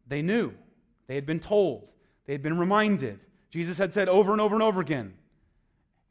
[0.07, 0.53] They knew,
[1.07, 1.89] they had been told,
[2.25, 3.19] they had been reminded.
[3.51, 5.13] Jesus had said over and over and over again.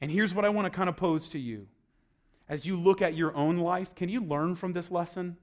[0.00, 1.66] And here's what I want to kind of pose to you.
[2.48, 5.36] As you look at your own life, can you learn from this lesson?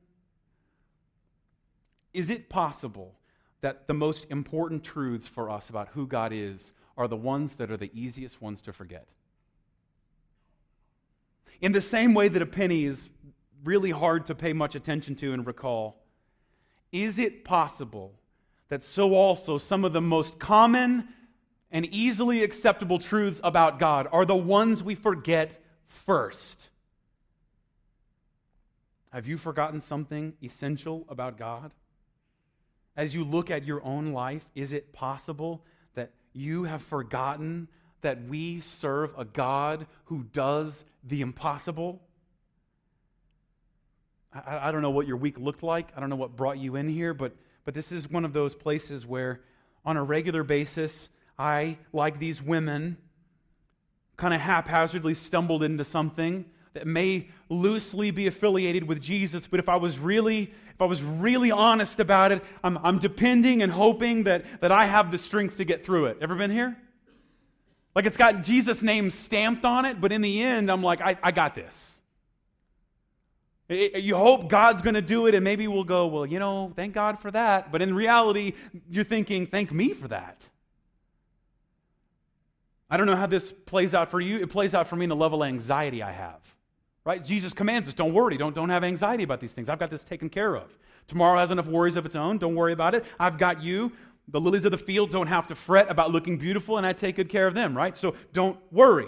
[2.13, 3.15] Is it possible
[3.62, 7.71] that the most important truths for us about who God is are the ones that
[7.71, 9.07] are the easiest ones to forget?
[11.62, 13.10] In the same way that a penny is
[13.63, 16.03] really hard to pay much attention to and recall,
[16.91, 18.13] is it possible
[18.69, 21.07] that so also some of the most common
[21.71, 26.69] and easily acceptable truths about God are the ones we forget first?
[29.12, 31.71] Have you forgotten something essential about God?
[32.95, 35.63] As you look at your own life, is it possible
[35.95, 37.67] that you have forgotten
[38.01, 42.01] that we serve a God who does the impossible?
[44.34, 45.89] I, I, don't know what your week looked like.
[45.95, 48.56] I don't know what brought you in here, but, but this is one of those
[48.56, 49.41] places where,
[49.86, 52.97] on a regular basis, I, like these women,
[54.15, 59.69] kind of haphazardly stumbled into something that may loosely be affiliated with Jesus, but if
[59.69, 64.26] I was really if I was really honest about it, I'm, I'm depending and hoping
[64.26, 66.19] that, that I have the strength to get through it.
[66.21, 66.78] Ever been here?
[67.95, 71.17] Like it's got Jesus' name stamped on it, but in the end, I'm like, I,
[71.23, 72.00] I got this.
[73.69, 76.71] It, you hope God's going to do it, and maybe we'll go, well, you know,
[76.76, 77.71] thank God for that.
[77.71, 78.54] But in reality,
[78.88, 80.47] you're thinking, thank me for that.
[82.89, 84.38] I don't know how this plays out for you.
[84.38, 86.39] It plays out for me in the level of anxiety I have.
[87.04, 87.23] Right?
[87.23, 89.69] Jesus commands us, don't worry, don't, don't have anxiety about these things.
[89.69, 90.78] I've got this taken care of.
[91.08, 92.38] Tomorrow has enough worries of its own.
[92.38, 93.06] Don't worry about it.
[93.17, 93.93] I've got you.
[94.28, 97.15] The lilies of the field don't have to fret about looking beautiful, and I take
[97.15, 97.95] good care of them, right?
[97.95, 99.08] So don't worry.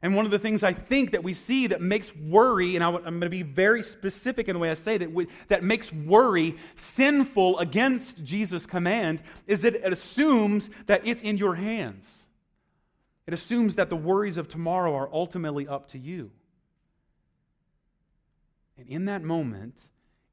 [0.00, 2.88] And one of the things I think that we see that makes worry, and I,
[2.88, 6.56] am going to be very specific in the way I say that, that makes worry
[6.76, 12.27] sinful against Jesus' command, is that it assumes that it's in your hands.
[13.28, 16.30] It assumes that the worries of tomorrow are ultimately up to you.
[18.78, 19.74] And in that moment,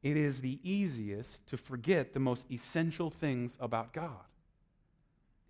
[0.02, 4.24] it is the easiest to forget the most essential things about God.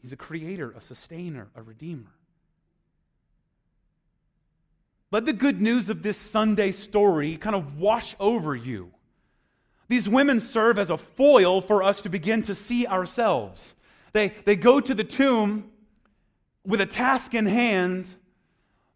[0.01, 2.15] He's a creator, a sustainer, a redeemer.
[5.11, 8.89] Let the good news of this Sunday story kind of wash over you.
[9.87, 13.75] These women serve as a foil for us to begin to see ourselves.
[14.13, 15.69] They, they go to the tomb
[16.65, 18.07] with a task in hand,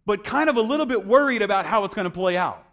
[0.05, 2.65] but kind of a little bit worried about how it's going to play out.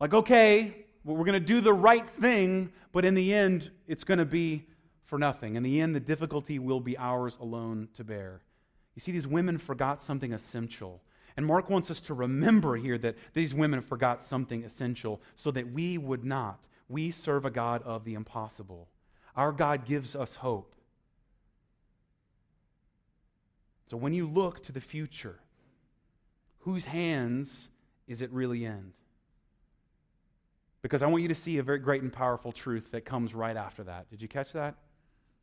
[0.00, 4.18] Like, okay, we're going to do the right thing, but in the end, it's going
[4.18, 4.66] to be
[5.04, 5.56] for nothing.
[5.56, 8.42] In the end, the difficulty will be ours alone to bear.
[8.94, 11.00] You see, these women forgot something essential.
[11.36, 15.72] And Mark wants us to remember here that these women forgot something essential so that
[15.72, 16.66] we would not.
[16.88, 18.88] We serve a God of the impossible.
[19.36, 20.74] Our God gives us hope.
[23.90, 25.38] So when you look to the future,
[26.60, 27.70] whose hands
[28.06, 28.92] is it really in?
[30.82, 33.56] Because I want you to see a very great and powerful truth that comes right
[33.56, 34.08] after that.
[34.10, 34.76] Did you catch that?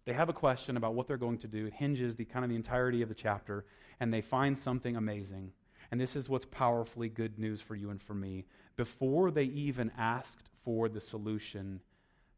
[0.05, 1.65] They have a question about what they're going to do.
[1.65, 3.65] It hinges the kind of the entirety of the chapter,
[3.99, 5.51] and they find something amazing.
[5.91, 8.45] And this is what's powerfully good news for you and for me.
[8.75, 11.81] Before they even asked for the solution,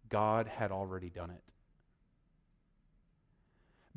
[0.09, 1.43] God had already done it.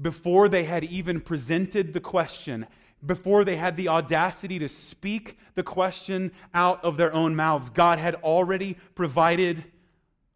[0.00, 2.66] Before they had even presented the question,
[3.04, 7.98] before they had the audacity to speak the question out of their own mouths, God
[7.98, 9.64] had already provided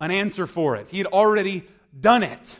[0.01, 0.89] an answer for it.
[0.89, 1.67] He had already
[1.99, 2.59] done it.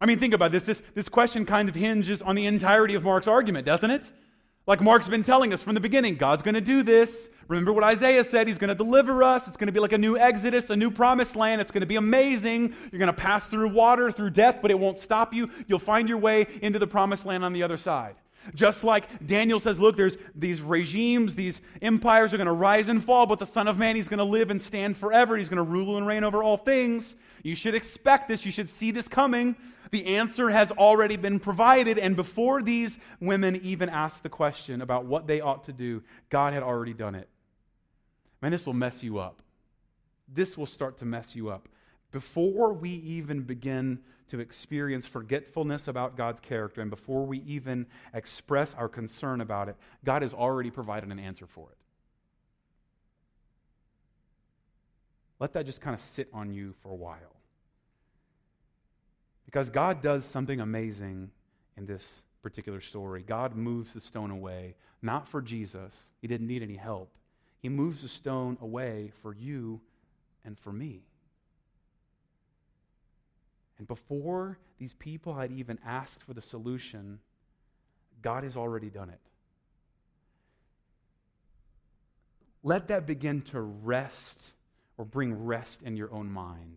[0.00, 0.62] I mean, think about this.
[0.62, 4.10] This, this question kind of hinges on the entirety of Mark's argument, doesn't it?
[4.70, 7.28] Like Mark's been telling us from the beginning, God's going to do this.
[7.48, 8.46] Remember what Isaiah said?
[8.46, 9.48] He's going to deliver us.
[9.48, 11.60] It's going to be like a new Exodus, a new promised land.
[11.60, 12.72] It's going to be amazing.
[12.92, 15.50] You're going to pass through water, through death, but it won't stop you.
[15.66, 18.14] You'll find your way into the promised land on the other side.
[18.54, 23.04] Just like Daniel says, look, there's these regimes, these empires are going to rise and
[23.04, 25.36] fall, but the Son of Man, he's going to live and stand forever.
[25.36, 27.16] He's going to rule and reign over all things.
[27.42, 28.44] You should expect this.
[28.46, 29.56] You should see this coming.
[29.90, 31.98] The answer has already been provided.
[31.98, 36.52] And before these women even asked the question about what they ought to do, God
[36.52, 37.28] had already done it.
[38.40, 39.42] Man, this will mess you up.
[40.32, 41.68] This will start to mess you up.
[42.12, 48.74] Before we even begin to experience forgetfulness about God's character, and before we even express
[48.74, 51.76] our concern about it, God has already provided an answer for it.
[55.38, 57.36] Let that just kind of sit on you for a while.
[59.46, 61.30] Because God does something amazing
[61.76, 63.22] in this particular story.
[63.22, 67.10] God moves the stone away, not for Jesus, he didn't need any help.
[67.60, 69.80] He moves the stone away for you
[70.44, 71.02] and for me.
[73.80, 77.18] And before these people had even asked for the solution,
[78.20, 79.20] God has already done it.
[82.62, 84.38] Let that begin to rest
[84.98, 86.76] or bring rest in your own mind.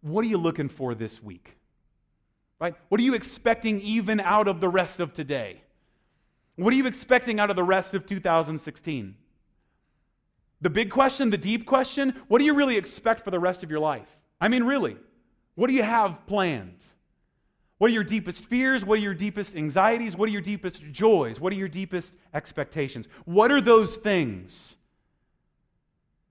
[0.00, 1.56] What are you looking for this week?
[2.58, 2.74] Right?
[2.88, 5.62] What are you expecting even out of the rest of today?
[6.56, 9.14] What are you expecting out of the rest of 2016?
[10.62, 13.70] The big question, the deep question, what do you really expect for the rest of
[13.70, 14.08] your life?
[14.40, 14.96] I mean, really.
[15.54, 16.78] What do you have planned?
[17.78, 18.84] What are your deepest fears?
[18.84, 20.16] What are your deepest anxieties?
[20.16, 21.40] What are your deepest joys?
[21.40, 23.08] What are your deepest expectations?
[23.24, 24.76] What are those things?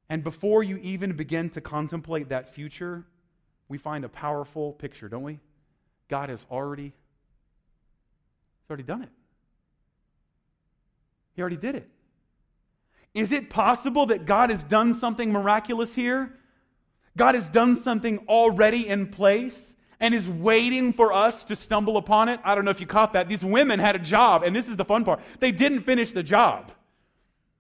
[0.10, 3.06] And before you even begin to contemplate that future,
[3.68, 5.40] we find a powerful picture, don't we?
[6.10, 6.94] God has already
[8.62, 9.10] He's already done it.
[11.34, 11.90] He already did it.
[13.14, 16.38] Is it possible that God has done something miraculous here?
[17.18, 22.30] God has done something already in place and is waiting for us to stumble upon
[22.30, 22.40] it.
[22.44, 23.30] I don't know if you caught that.
[23.30, 25.22] These women had a job, and this is the fun part.
[25.40, 26.72] They didn't finish the job.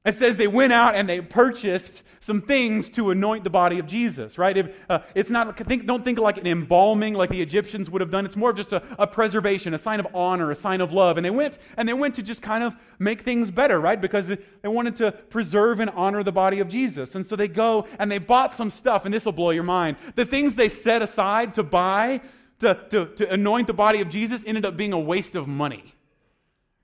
[0.03, 3.85] It says they went out and they purchased some things to anoint the body of
[3.85, 4.57] Jesus, right?
[4.57, 8.09] If, uh, it's not, think, don't think like an embalming like the Egyptians would have
[8.09, 8.25] done.
[8.25, 11.17] It's more of just a, a, preservation, a sign of honor, a sign of love.
[11.17, 13.99] And they went and they went to just kind of make things better, right?
[13.99, 17.15] Because they wanted to preserve and honor the body of Jesus.
[17.15, 19.97] And so they go and they bought some stuff, and this will blow your mind.
[20.15, 22.21] The things they set aside to buy
[22.59, 25.93] to, to, to anoint the body of Jesus ended up being a waste of money.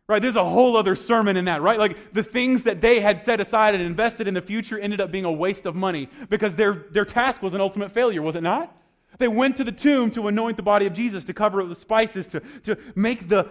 [0.08, 0.22] Right?
[0.22, 1.78] There's a whole other sermon in that, right?
[1.78, 5.12] Like the things that they had set aside and invested in the future ended up
[5.12, 8.44] being a waste of money because their, their task was an ultimate failure, was it
[8.44, 8.74] not?
[9.18, 11.80] They went to the tomb to anoint the body of Jesus, to cover it with
[11.80, 13.50] spices, to, to make the,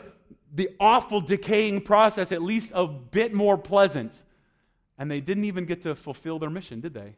[0.55, 4.23] the awful decaying process at least a bit more pleasant.
[4.97, 7.16] And they didn't even get to fulfill their mission, did they?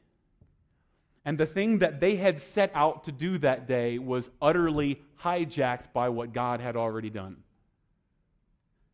[1.24, 5.92] And the thing that they had set out to do that day was utterly hijacked
[5.92, 7.36] by what God had already done.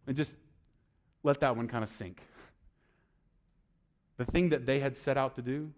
[0.07, 0.37] And just
[1.23, 2.21] let that one kind of sink.
[4.17, 5.73] The thing that they had set out to do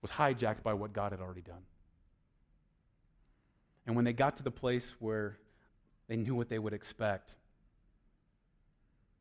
[0.00, 1.62] was hijacked by what God had already done.
[3.86, 5.38] And when they got to the place where
[6.08, 7.34] they knew what they would expect,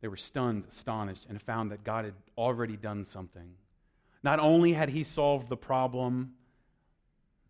[0.01, 3.55] they were stunned, astonished, and found that God had already done something.
[4.21, 6.33] Not only had He solved the problem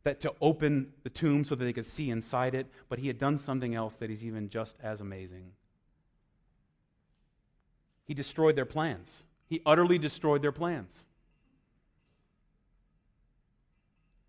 [0.04, 3.20] that to open the tomb so that they could see inside it, but He had
[3.20, 5.52] done something else that is even just as amazing.
[8.06, 9.24] He destroyed their plans.
[9.48, 11.04] He utterly destroyed their plans.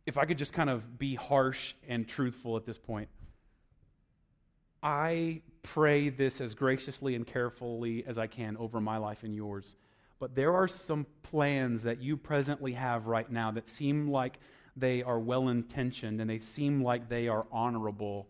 [0.07, 3.09] If I could just kind of be harsh and truthful at this point,
[4.83, 9.77] I pray this as graciously and carefully as I can over my life and yours.
[10.19, 14.39] But there are some plans that you presently have right now that seem like
[14.77, 18.29] they are well intentioned and they seem like they are honorable.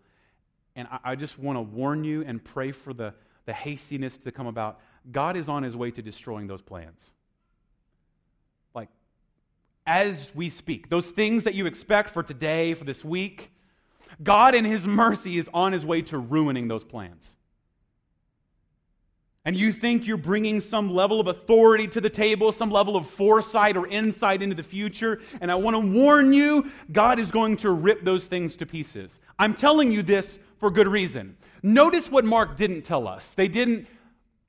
[0.77, 3.15] And I, I just want to warn you and pray for the,
[3.47, 4.81] the hastiness to come about.
[5.11, 7.13] God is on his way to destroying those plans.
[8.75, 8.89] Like,
[9.87, 13.51] as we speak, those things that you expect for today, for this week,
[14.23, 17.37] God in his mercy is on his way to ruining those plans.
[19.47, 23.07] And you think you're bringing some level of authority to the table, some level of
[23.07, 25.21] foresight or insight into the future.
[25.43, 29.21] And I want to warn you, God is going to rip those things to pieces.
[29.39, 31.37] I'm telling you this for good reason.
[31.63, 33.35] Notice what Mark didn't tell us.
[33.35, 33.87] They didn't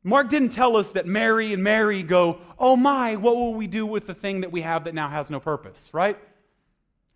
[0.06, 3.88] Mark didn't tell us that Mary and Mary go, oh my, what will we do
[3.88, 6.16] with the thing that we have that now has no purpose, right?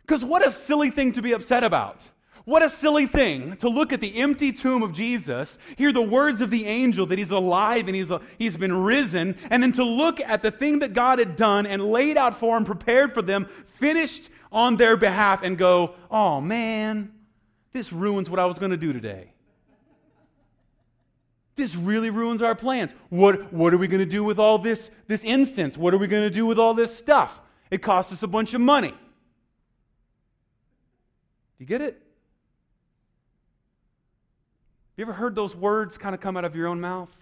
[0.02, 2.04] Because what a silly thing to be upset about.
[2.46, 6.42] What a silly thing to look at the empty tomb of Jesus, hear the words
[6.42, 10.20] of the angel that he's alive and he's, he's been risen, and then to look
[10.20, 13.48] at the thing that God had done and laid out for them, prepared for them,
[13.68, 17.12] finished on their behalf, and go, oh man,
[17.72, 19.32] this ruins what I was going to do today.
[21.60, 22.93] This really ruins our plans.
[23.10, 25.78] What, what are we going to do with all this, this incense?
[25.78, 27.41] What are we going to do with all this stuff?
[27.70, 28.89] It costs us a bunch of money.
[28.89, 28.95] Do
[31.60, 32.01] you get it?
[34.97, 37.16] You ever heard those words kind of come out of your own mouth?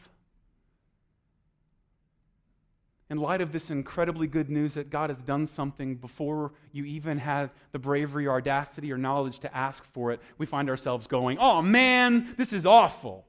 [3.10, 7.18] in light of this incredibly good news that God has done something before you even
[7.18, 11.38] had the bravery, or audacity, or knowledge to ask for it, we find ourselves going,
[11.38, 13.26] oh man, this is awful.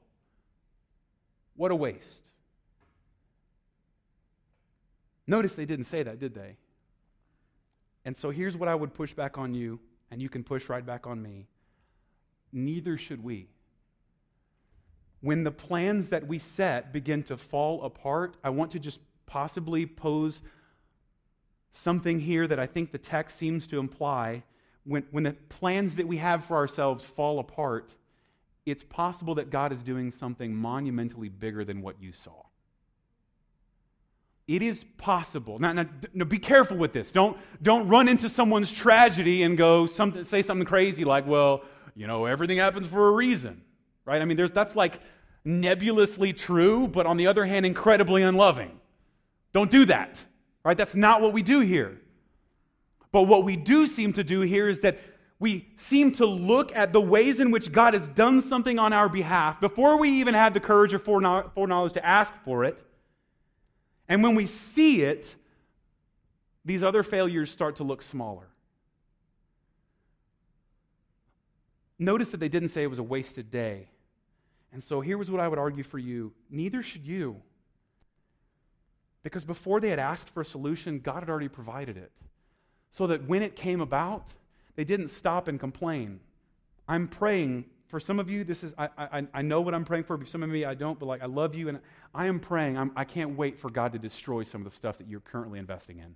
[1.59, 2.23] What a waste.
[5.27, 6.55] Notice they didn't say that, did they?
[8.05, 10.85] And so here's what I would push back on you, and you can push right
[10.85, 11.47] back on me.
[12.53, 13.49] Neither should we.
[15.19, 19.85] When the plans that we set begin to fall apart, I want to just possibly
[19.85, 20.41] pose
[21.73, 24.43] something here that I think the text seems to imply.
[24.85, 27.93] When, when the plans that we have for ourselves fall apart,
[28.71, 32.43] it's possible that God is doing something monumentally bigger than what you saw.
[34.47, 35.59] It is possible.
[35.59, 37.11] Now, now, now, be careful with this.
[37.11, 41.63] Don't, don't run into someone's tragedy and go something, say something crazy like, well,
[41.95, 43.61] you know, everything happens for a reason,
[44.05, 44.21] right?
[44.21, 45.01] I mean, there's, that's like
[45.45, 48.79] nebulously true, but on the other hand, incredibly unloving.
[49.53, 50.23] Don't do that,
[50.63, 50.77] right?
[50.77, 51.99] That's not what we do here.
[53.11, 54.99] But what we do seem to do here is that
[55.39, 59.07] we seem to look at the ways in which God has done something on our
[59.07, 62.83] behalf before we even had the courage or foreknowledge to ask for it.
[64.09, 65.33] And when we see it,
[66.65, 68.47] these other failures start to look smaller.
[71.97, 73.89] Notice that they didn't say it was a wasted day.
[74.73, 77.41] And so here was what I would argue for you neither should you.
[79.23, 82.11] Because before they had asked for a solution, God had already provided it.
[82.91, 84.33] So that when it came about,
[84.79, 86.21] they didn't stop and complain.
[86.87, 88.45] I'm praying for some of you.
[88.45, 90.17] This is I, I, I know what I'm praying for.
[90.25, 91.81] Some of me I don't, but like I love you, and
[92.15, 92.77] I am praying.
[92.77, 95.59] I'm, I can't wait for God to destroy some of the stuff that you're currently
[95.59, 96.15] investing in.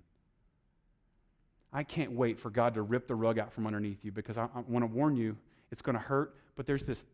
[1.74, 4.44] I can't wait for God to rip the rug out from underneath you because I,
[4.44, 5.36] I want to warn you,
[5.70, 7.04] it's going to hurt, but there's this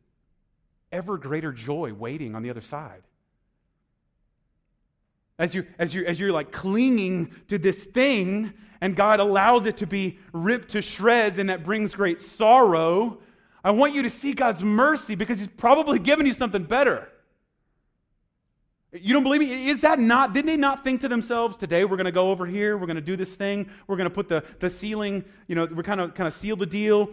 [0.93, 3.03] ever greater joy waiting on the other side
[5.41, 9.79] as you as you as you're like clinging to this thing and God allows it
[9.79, 13.19] to be ripped to shreds and that brings great sorrow,
[13.65, 17.09] I want you to see God's mercy because he's probably given you something better.
[18.93, 19.69] You don't believe me?
[19.69, 22.45] Is that not, didn't they not think to themselves, today we're going to go over
[22.45, 25.55] here, we're going to do this thing, we're going to put the, the ceiling, you
[25.55, 27.11] know, we're kind of kind of seal the deal.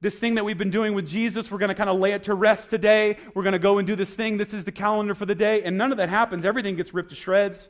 [0.00, 2.24] This thing that we've been doing with Jesus, we're going to kind of lay it
[2.24, 3.16] to rest today.
[3.34, 4.36] We're going to go and do this thing.
[4.36, 5.62] This is the calendar for the day.
[5.64, 6.44] And none of that happens.
[6.44, 7.68] Everything gets ripped to shreds.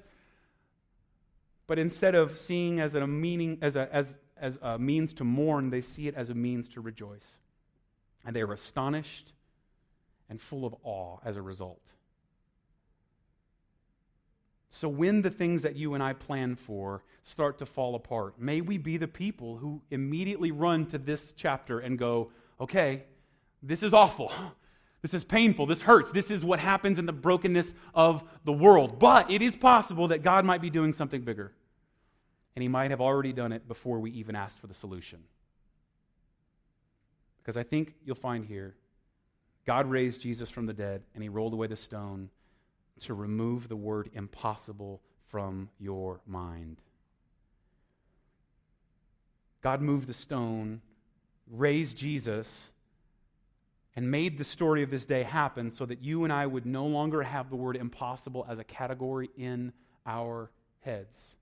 [1.66, 5.70] But instead of seeing as a meaning as a, as, as a means to mourn,
[5.70, 7.38] they see it as a means to rejoice.
[8.26, 9.32] And they are astonished
[10.28, 11.80] and full of awe as a result.
[14.70, 18.60] So, when the things that you and I plan for start to fall apart, may
[18.60, 23.04] we be the people who immediately run to this chapter and go, okay,
[23.62, 24.32] this is awful.
[25.00, 25.66] This is painful.
[25.66, 26.10] This hurts.
[26.10, 28.98] This is what happens in the brokenness of the world.
[28.98, 31.52] But it is possible that God might be doing something bigger.
[32.56, 35.20] And He might have already done it before we even asked for the solution.
[37.38, 38.74] Because I think you'll find here
[39.66, 42.28] God raised Jesus from the dead and He rolled away the stone
[43.02, 46.78] to remove the word impossible from your mind.
[49.62, 50.80] God moved the stone,
[51.50, 52.70] raised Jesus,
[53.96, 56.86] and made the story of this day happen so that you and I would no
[56.86, 59.72] longer have the word impossible as a category in
[60.06, 61.34] our heads.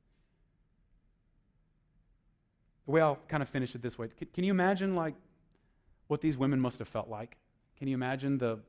[2.86, 5.14] The way I'll kind of finish it this way can, you imagine, like,
[6.06, 7.36] what these women must have felt like?
[7.78, 8.60] Can you imagine the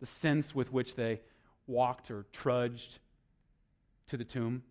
[0.00, 1.20] the sense with which they
[1.66, 2.98] walked or trudged
[4.08, 4.62] to the tomb.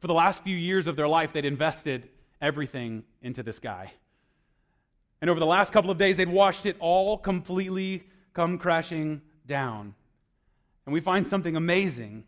[0.00, 3.92] For the last few years of their life, they'd invested everything into this guy.
[5.20, 8.02] And over the last couple of days, they'd watched it all completely
[8.34, 9.94] come crashing down.
[10.84, 12.24] And we find something amazing.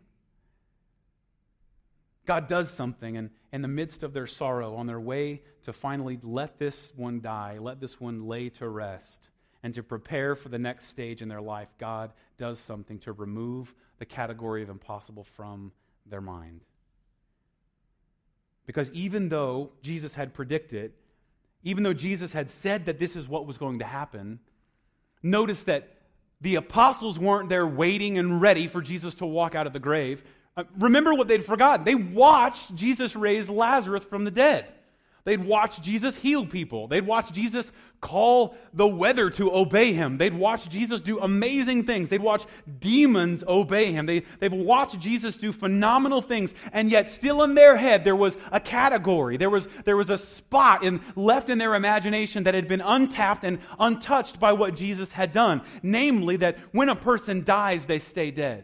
[2.25, 6.19] God does something, and in the midst of their sorrow, on their way to finally
[6.23, 9.29] let this one die, let this one lay to rest,
[9.67, 13.75] and to prepare for the next stage in their life, God does something to remove
[13.99, 15.73] the category of impossible from
[16.05, 16.61] their mind.
[18.65, 20.93] Because even though Jesus had predicted,
[21.65, 24.39] even though Jesus had said that this is what was going to happen,
[25.21, 25.97] notice that
[26.39, 30.23] the apostles weren't there waiting and ready for Jesus to walk out of the grave.
[30.55, 31.83] Uh, remember what they'd forgotten.
[31.83, 34.71] They watched Jesus raise Lazarus from the dead.
[35.27, 36.87] They'd watch Jesus heal people.
[36.87, 40.17] They'd watch Jesus call the weather to obey him.
[40.17, 42.07] They'd watch Jesus do amazing things.
[42.07, 42.45] They'd watch
[42.79, 44.05] demons obey him.
[44.05, 46.53] They, they've watched Jesus do phenomenal things.
[46.71, 49.35] And yet, still in their head, there was a category.
[49.35, 53.43] There was, there was a spot in, left in their imagination that had been untapped
[53.43, 55.61] and untouched by what Jesus had done.
[55.83, 58.63] Namely, that when a person dies, they stay dead.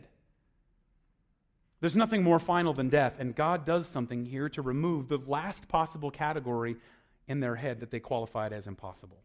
[1.83, 5.67] There's nothing more final than death, and God does something here to remove the last
[5.67, 6.77] possible category
[7.27, 9.17] in their head that they qualified as impossible.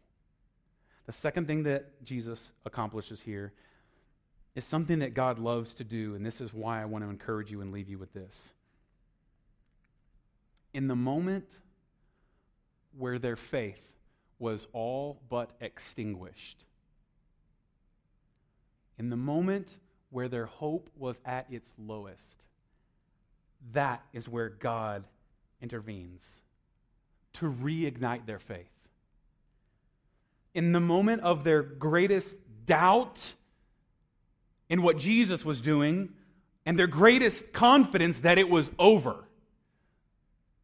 [1.05, 3.53] The second thing that Jesus accomplishes here
[4.55, 7.49] is something that God loves to do, and this is why I want to encourage
[7.49, 8.51] you and leave you with this.
[10.73, 11.47] In the moment
[12.97, 13.79] where their faith
[14.37, 16.65] was all but extinguished,
[18.97, 19.69] in the moment
[20.09, 22.43] where their hope was at its lowest,
[23.73, 25.03] that is where God
[25.61, 26.41] intervenes
[27.33, 28.69] to reignite their faith.
[30.53, 32.35] In the moment of their greatest
[32.65, 33.33] doubt
[34.69, 36.09] in what Jesus was doing
[36.65, 39.15] and their greatest confidence that it was over.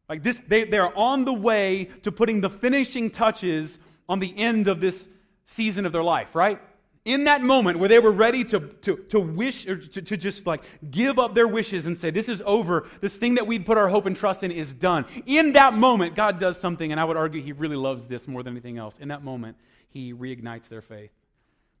[0.08, 3.78] Like this, they, they're on the way to putting the finishing touches
[4.08, 5.08] on the end of this
[5.46, 6.60] season of their life, right?
[7.06, 10.44] In that moment where they were ready to, to, to wish or to, to just
[10.44, 13.78] like give up their wishes and say, This is over, this thing that we'd put
[13.78, 15.06] our hope and trust in is done.
[15.24, 18.42] In that moment, God does something, and I would argue He really loves this more
[18.42, 18.98] than anything else.
[18.98, 19.56] In that moment,
[19.88, 21.12] He reignites their faith.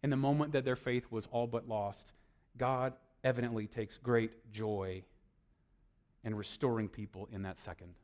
[0.04, 2.12] In the moment that their faith was all but lost,
[2.56, 2.92] God
[3.24, 5.02] evidently takes great joy
[6.22, 7.94] in restoring people in that second.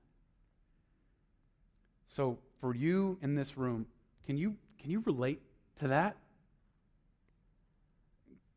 [2.08, 3.86] So, for you in this room,
[4.26, 5.40] can you, can you relate
[5.78, 6.16] to that?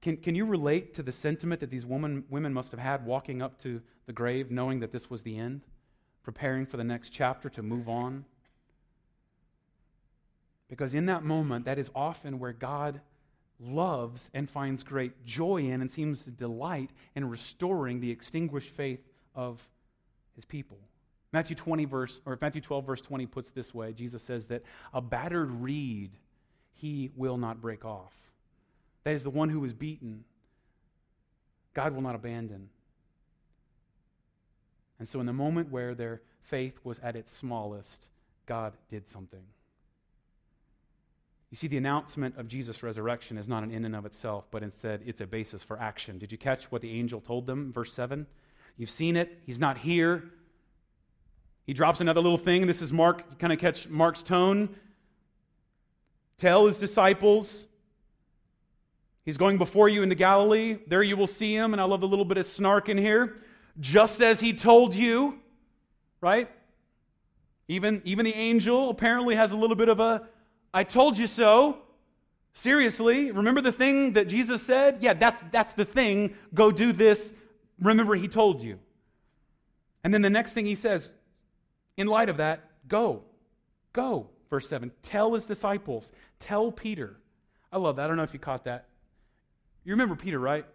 [0.06, 3.42] Can, can you relate to the sentiment that these woman, women must have had walking
[3.42, 5.62] up to the grave, knowing that this was the end,
[6.22, 8.24] preparing for the next chapter to move on?
[10.70, 13.02] Because in that moment, that is often where God
[13.60, 19.02] loves and finds great joy in and seems to delight in restoring the extinguished faith
[19.34, 19.68] of
[20.36, 20.78] his people.
[21.34, 23.92] Matthew 20 verse or Matthew 12 verse 20 puts this way.
[23.92, 24.62] Jesus says that
[24.94, 26.12] a battered reed
[26.74, 28.14] he will not break off.
[29.06, 30.26] That is the one who was beaten.
[31.74, 32.70] God will not abandon.
[35.00, 38.08] And so, in the moment where their faith was at its smallest,
[38.46, 39.44] God did something.
[41.52, 44.64] You see, the announcement of Jesus' resurrection is not an in and of itself, but
[44.64, 46.18] instead it's a basis for action.
[46.18, 47.72] Did you catch what the angel told them?
[47.72, 48.26] Verse 7.
[48.78, 49.40] You've seen it.
[49.46, 50.24] He's not here.
[51.66, 52.68] He drops another little thing.
[52.68, 54.76] This is Mark, You kind of catch Mark's tone.
[56.38, 57.68] Tell his disciples
[59.26, 60.78] He's going before you into Galilee.
[60.88, 61.74] There you will see him.
[61.74, 63.38] And I love the little bit of snark in here.
[63.80, 65.40] Just as he told you,
[66.22, 66.50] right?
[67.68, 70.28] Even, even the angel apparently has a little bit of a,
[70.74, 71.80] I told you so.
[72.54, 75.00] Seriously, remember the thing that Jesus said?
[75.02, 76.36] Yeah, that's, that's the thing.
[76.54, 77.34] Go do this.
[77.82, 78.80] Remember, he told you.
[80.04, 81.12] And then the next thing he says,
[81.98, 83.24] in light of that, go.
[83.92, 84.30] Go.
[84.50, 84.92] Verse 7.
[85.04, 86.12] Tell his disciples.
[86.40, 87.18] Tell Peter.
[87.72, 88.06] I love that.
[88.06, 88.88] I don't know if you caught that.
[89.86, 90.66] You remember Peter, right?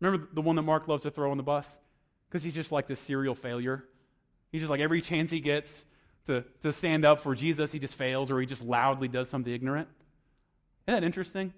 [0.00, 1.76] Remember the one that Mark loves to throw on the bus?
[2.28, 3.84] Because he's just like this serial failure.
[4.52, 5.86] He's just like every chance he gets
[6.26, 9.52] to, to stand up for Jesus, he just fails or he just loudly does something
[9.52, 9.88] ignorant.
[10.86, 11.52] Isn't that interesting?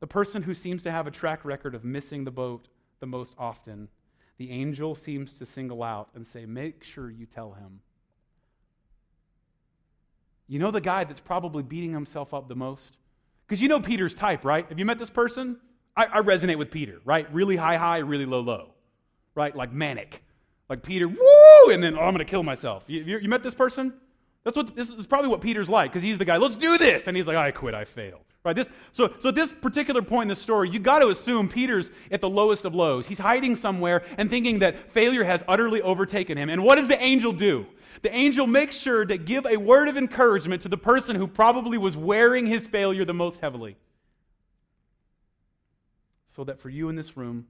[0.00, 2.68] The person who seems to have a track record of missing the boat
[3.00, 3.88] the most often,
[4.38, 7.80] the angel seems to single out and say, Make sure you tell him.
[10.48, 12.98] You know the guy that's probably beating himself up the most?
[13.46, 14.68] Because you know Peter's type, right?
[14.68, 15.58] Have you met this person?
[15.96, 17.32] I, I, resonate with Peter, right?
[17.32, 18.74] Really high, high, really low, low,
[19.34, 19.54] right?
[19.54, 20.22] Like manic.
[20.68, 22.82] Like Peter, woo, and then, oh, I'm going to kill myself.
[22.88, 23.94] You, you, you, met this person?
[24.42, 27.06] That's what, this is probably what Peter's like, because he's the guy, let's do this.
[27.06, 28.24] And he's like, I quit, I failed.
[28.46, 28.54] Right?
[28.54, 31.90] This, so, so at this particular point in the story, you've got to assume Peter's
[32.12, 33.04] at the lowest of lows.
[33.04, 36.48] He's hiding somewhere and thinking that failure has utterly overtaken him.
[36.48, 37.66] And what does the angel do?
[38.02, 41.76] The angel makes sure to give a word of encouragement to the person who probably
[41.76, 43.76] was wearing his failure the most heavily.
[46.28, 47.48] So that for you in this room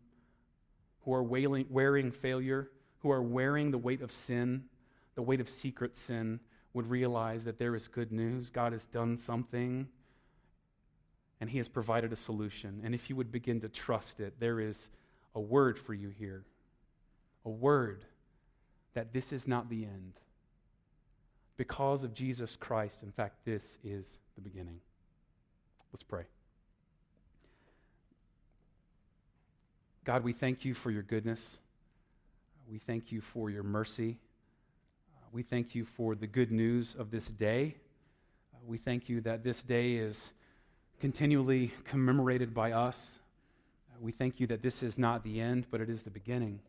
[1.04, 2.70] who are wailing, wearing failure,
[3.00, 4.64] who are wearing the weight of sin,
[5.14, 6.40] the weight of secret sin,
[6.72, 8.48] would realize that there is good news.
[8.48, 9.88] God has done something
[11.40, 12.80] and He has provided a solution.
[12.84, 14.88] And if you would begin to trust it, there is
[15.34, 16.44] a word for you here.
[17.44, 18.04] A word
[18.94, 20.14] that this is not the end
[21.56, 23.02] because of Jesus Christ.
[23.02, 24.80] In fact, this is the beginning.
[25.92, 26.24] Let's pray.
[30.04, 31.58] God, we thank you for your goodness.
[32.70, 34.18] We thank you for your mercy.
[35.32, 37.76] we thank you for the good news of this day.
[38.66, 40.32] We thank you that this day is
[41.00, 43.18] continually commemorated by us.
[43.90, 46.60] Uh, we thank you that this is not the end, but it is the beginning.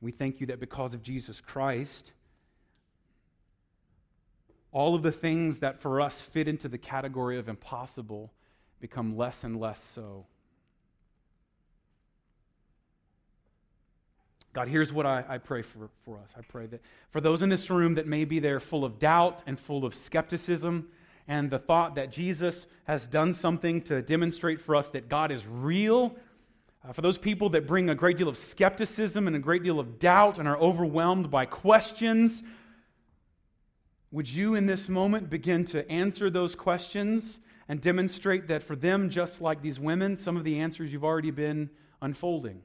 [0.00, 2.12] We thank you that because of Jesus Christ,
[4.72, 8.32] all of the things that for us fit into the category of impossible
[8.80, 10.26] become less and less so.
[14.52, 16.32] God, here's what I, I, pray for, for us.
[16.38, 19.58] I pray that for those in this room that maybe they're full of doubt and
[19.58, 20.88] full of skepticism,
[21.26, 25.46] and the thought that Jesus has done something to demonstrate for us that God is
[25.46, 26.16] real,
[26.86, 29.80] uh, for those people that bring a great deal of skepticism and a great deal
[29.80, 32.42] of doubt and are overwhelmed by questions,
[34.10, 39.08] would you in this moment begin to answer those questions and demonstrate that for them,
[39.08, 41.70] just like these women, some of the answers you've already been
[42.02, 42.60] unfolding?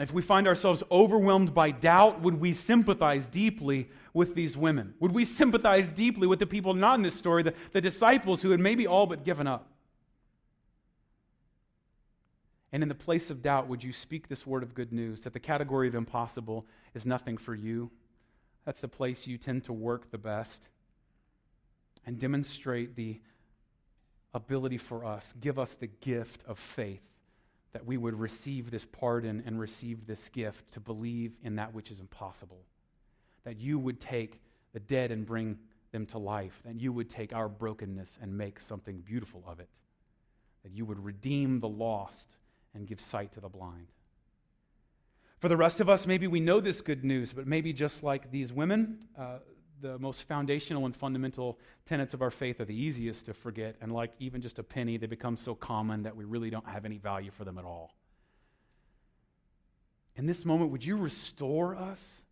[0.00, 4.94] If we find ourselves overwhelmed by doubt, would we sympathize deeply with these women?
[4.98, 8.50] Would we sympathize deeply with the people not in this story, the, the disciples who
[8.50, 9.68] had maybe all but given up?
[12.72, 15.34] And in the place of doubt, would you speak this word of good news that
[15.34, 17.90] the category of impossible is nothing for you?
[18.64, 20.68] That's the place you tend to work the best.
[22.06, 23.20] And demonstrate the
[24.32, 27.09] ability for us, give us the gift of faith
[27.72, 31.90] that we would receive this pardon and receive this gift to believe in that which
[31.90, 32.64] is impossible.
[33.44, 34.40] That you would take
[34.72, 35.58] the dead and bring
[35.92, 36.60] them to life.
[36.64, 39.68] That you would take our brokenness and make something beautiful of it.
[40.62, 42.36] That you would redeem the lost
[42.74, 43.86] and give sight to the blind.
[45.38, 48.30] For the rest of us, maybe we know this good news, but maybe just like
[48.30, 49.38] these women, uh,
[49.80, 53.76] the most foundational and fundamental tenets of our faith are the easiest to forget.
[53.80, 56.84] And like even just a penny, they become so common that we really don't have
[56.84, 57.94] any value for them at all.
[60.16, 62.22] In this moment, would you restore us?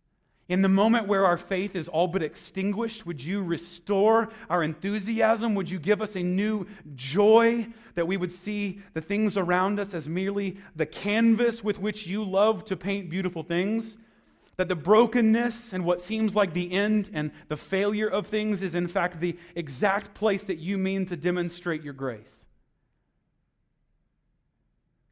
[0.47, 5.53] In the moment where our faith is all but extinguished, would you restore our enthusiasm?
[5.55, 9.93] Would you give us a new joy that we would see the things around us
[9.93, 13.97] as merely the canvas with which you love to paint beautiful things?
[14.59, 18.75] That the brokenness and what seems like the end and the failure of things is,
[18.75, 22.35] in fact, the exact place that you mean to demonstrate your grace.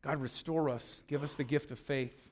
[0.01, 1.05] God, restore us.
[1.07, 2.29] Give us the gift of faith.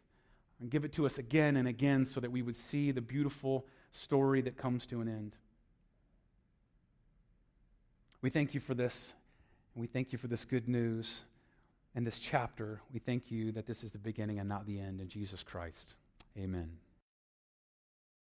[0.60, 3.66] And give it to us again and again so that we would see the beautiful
[3.94, 5.38] story that comes to an end.
[8.22, 9.14] We thank you for this.
[9.74, 11.24] And we thank you for this good news
[11.96, 12.82] and this chapter.
[12.92, 15.96] We thank you that this is the beginning and not the end in Jesus Christ.
[16.38, 16.70] Amen.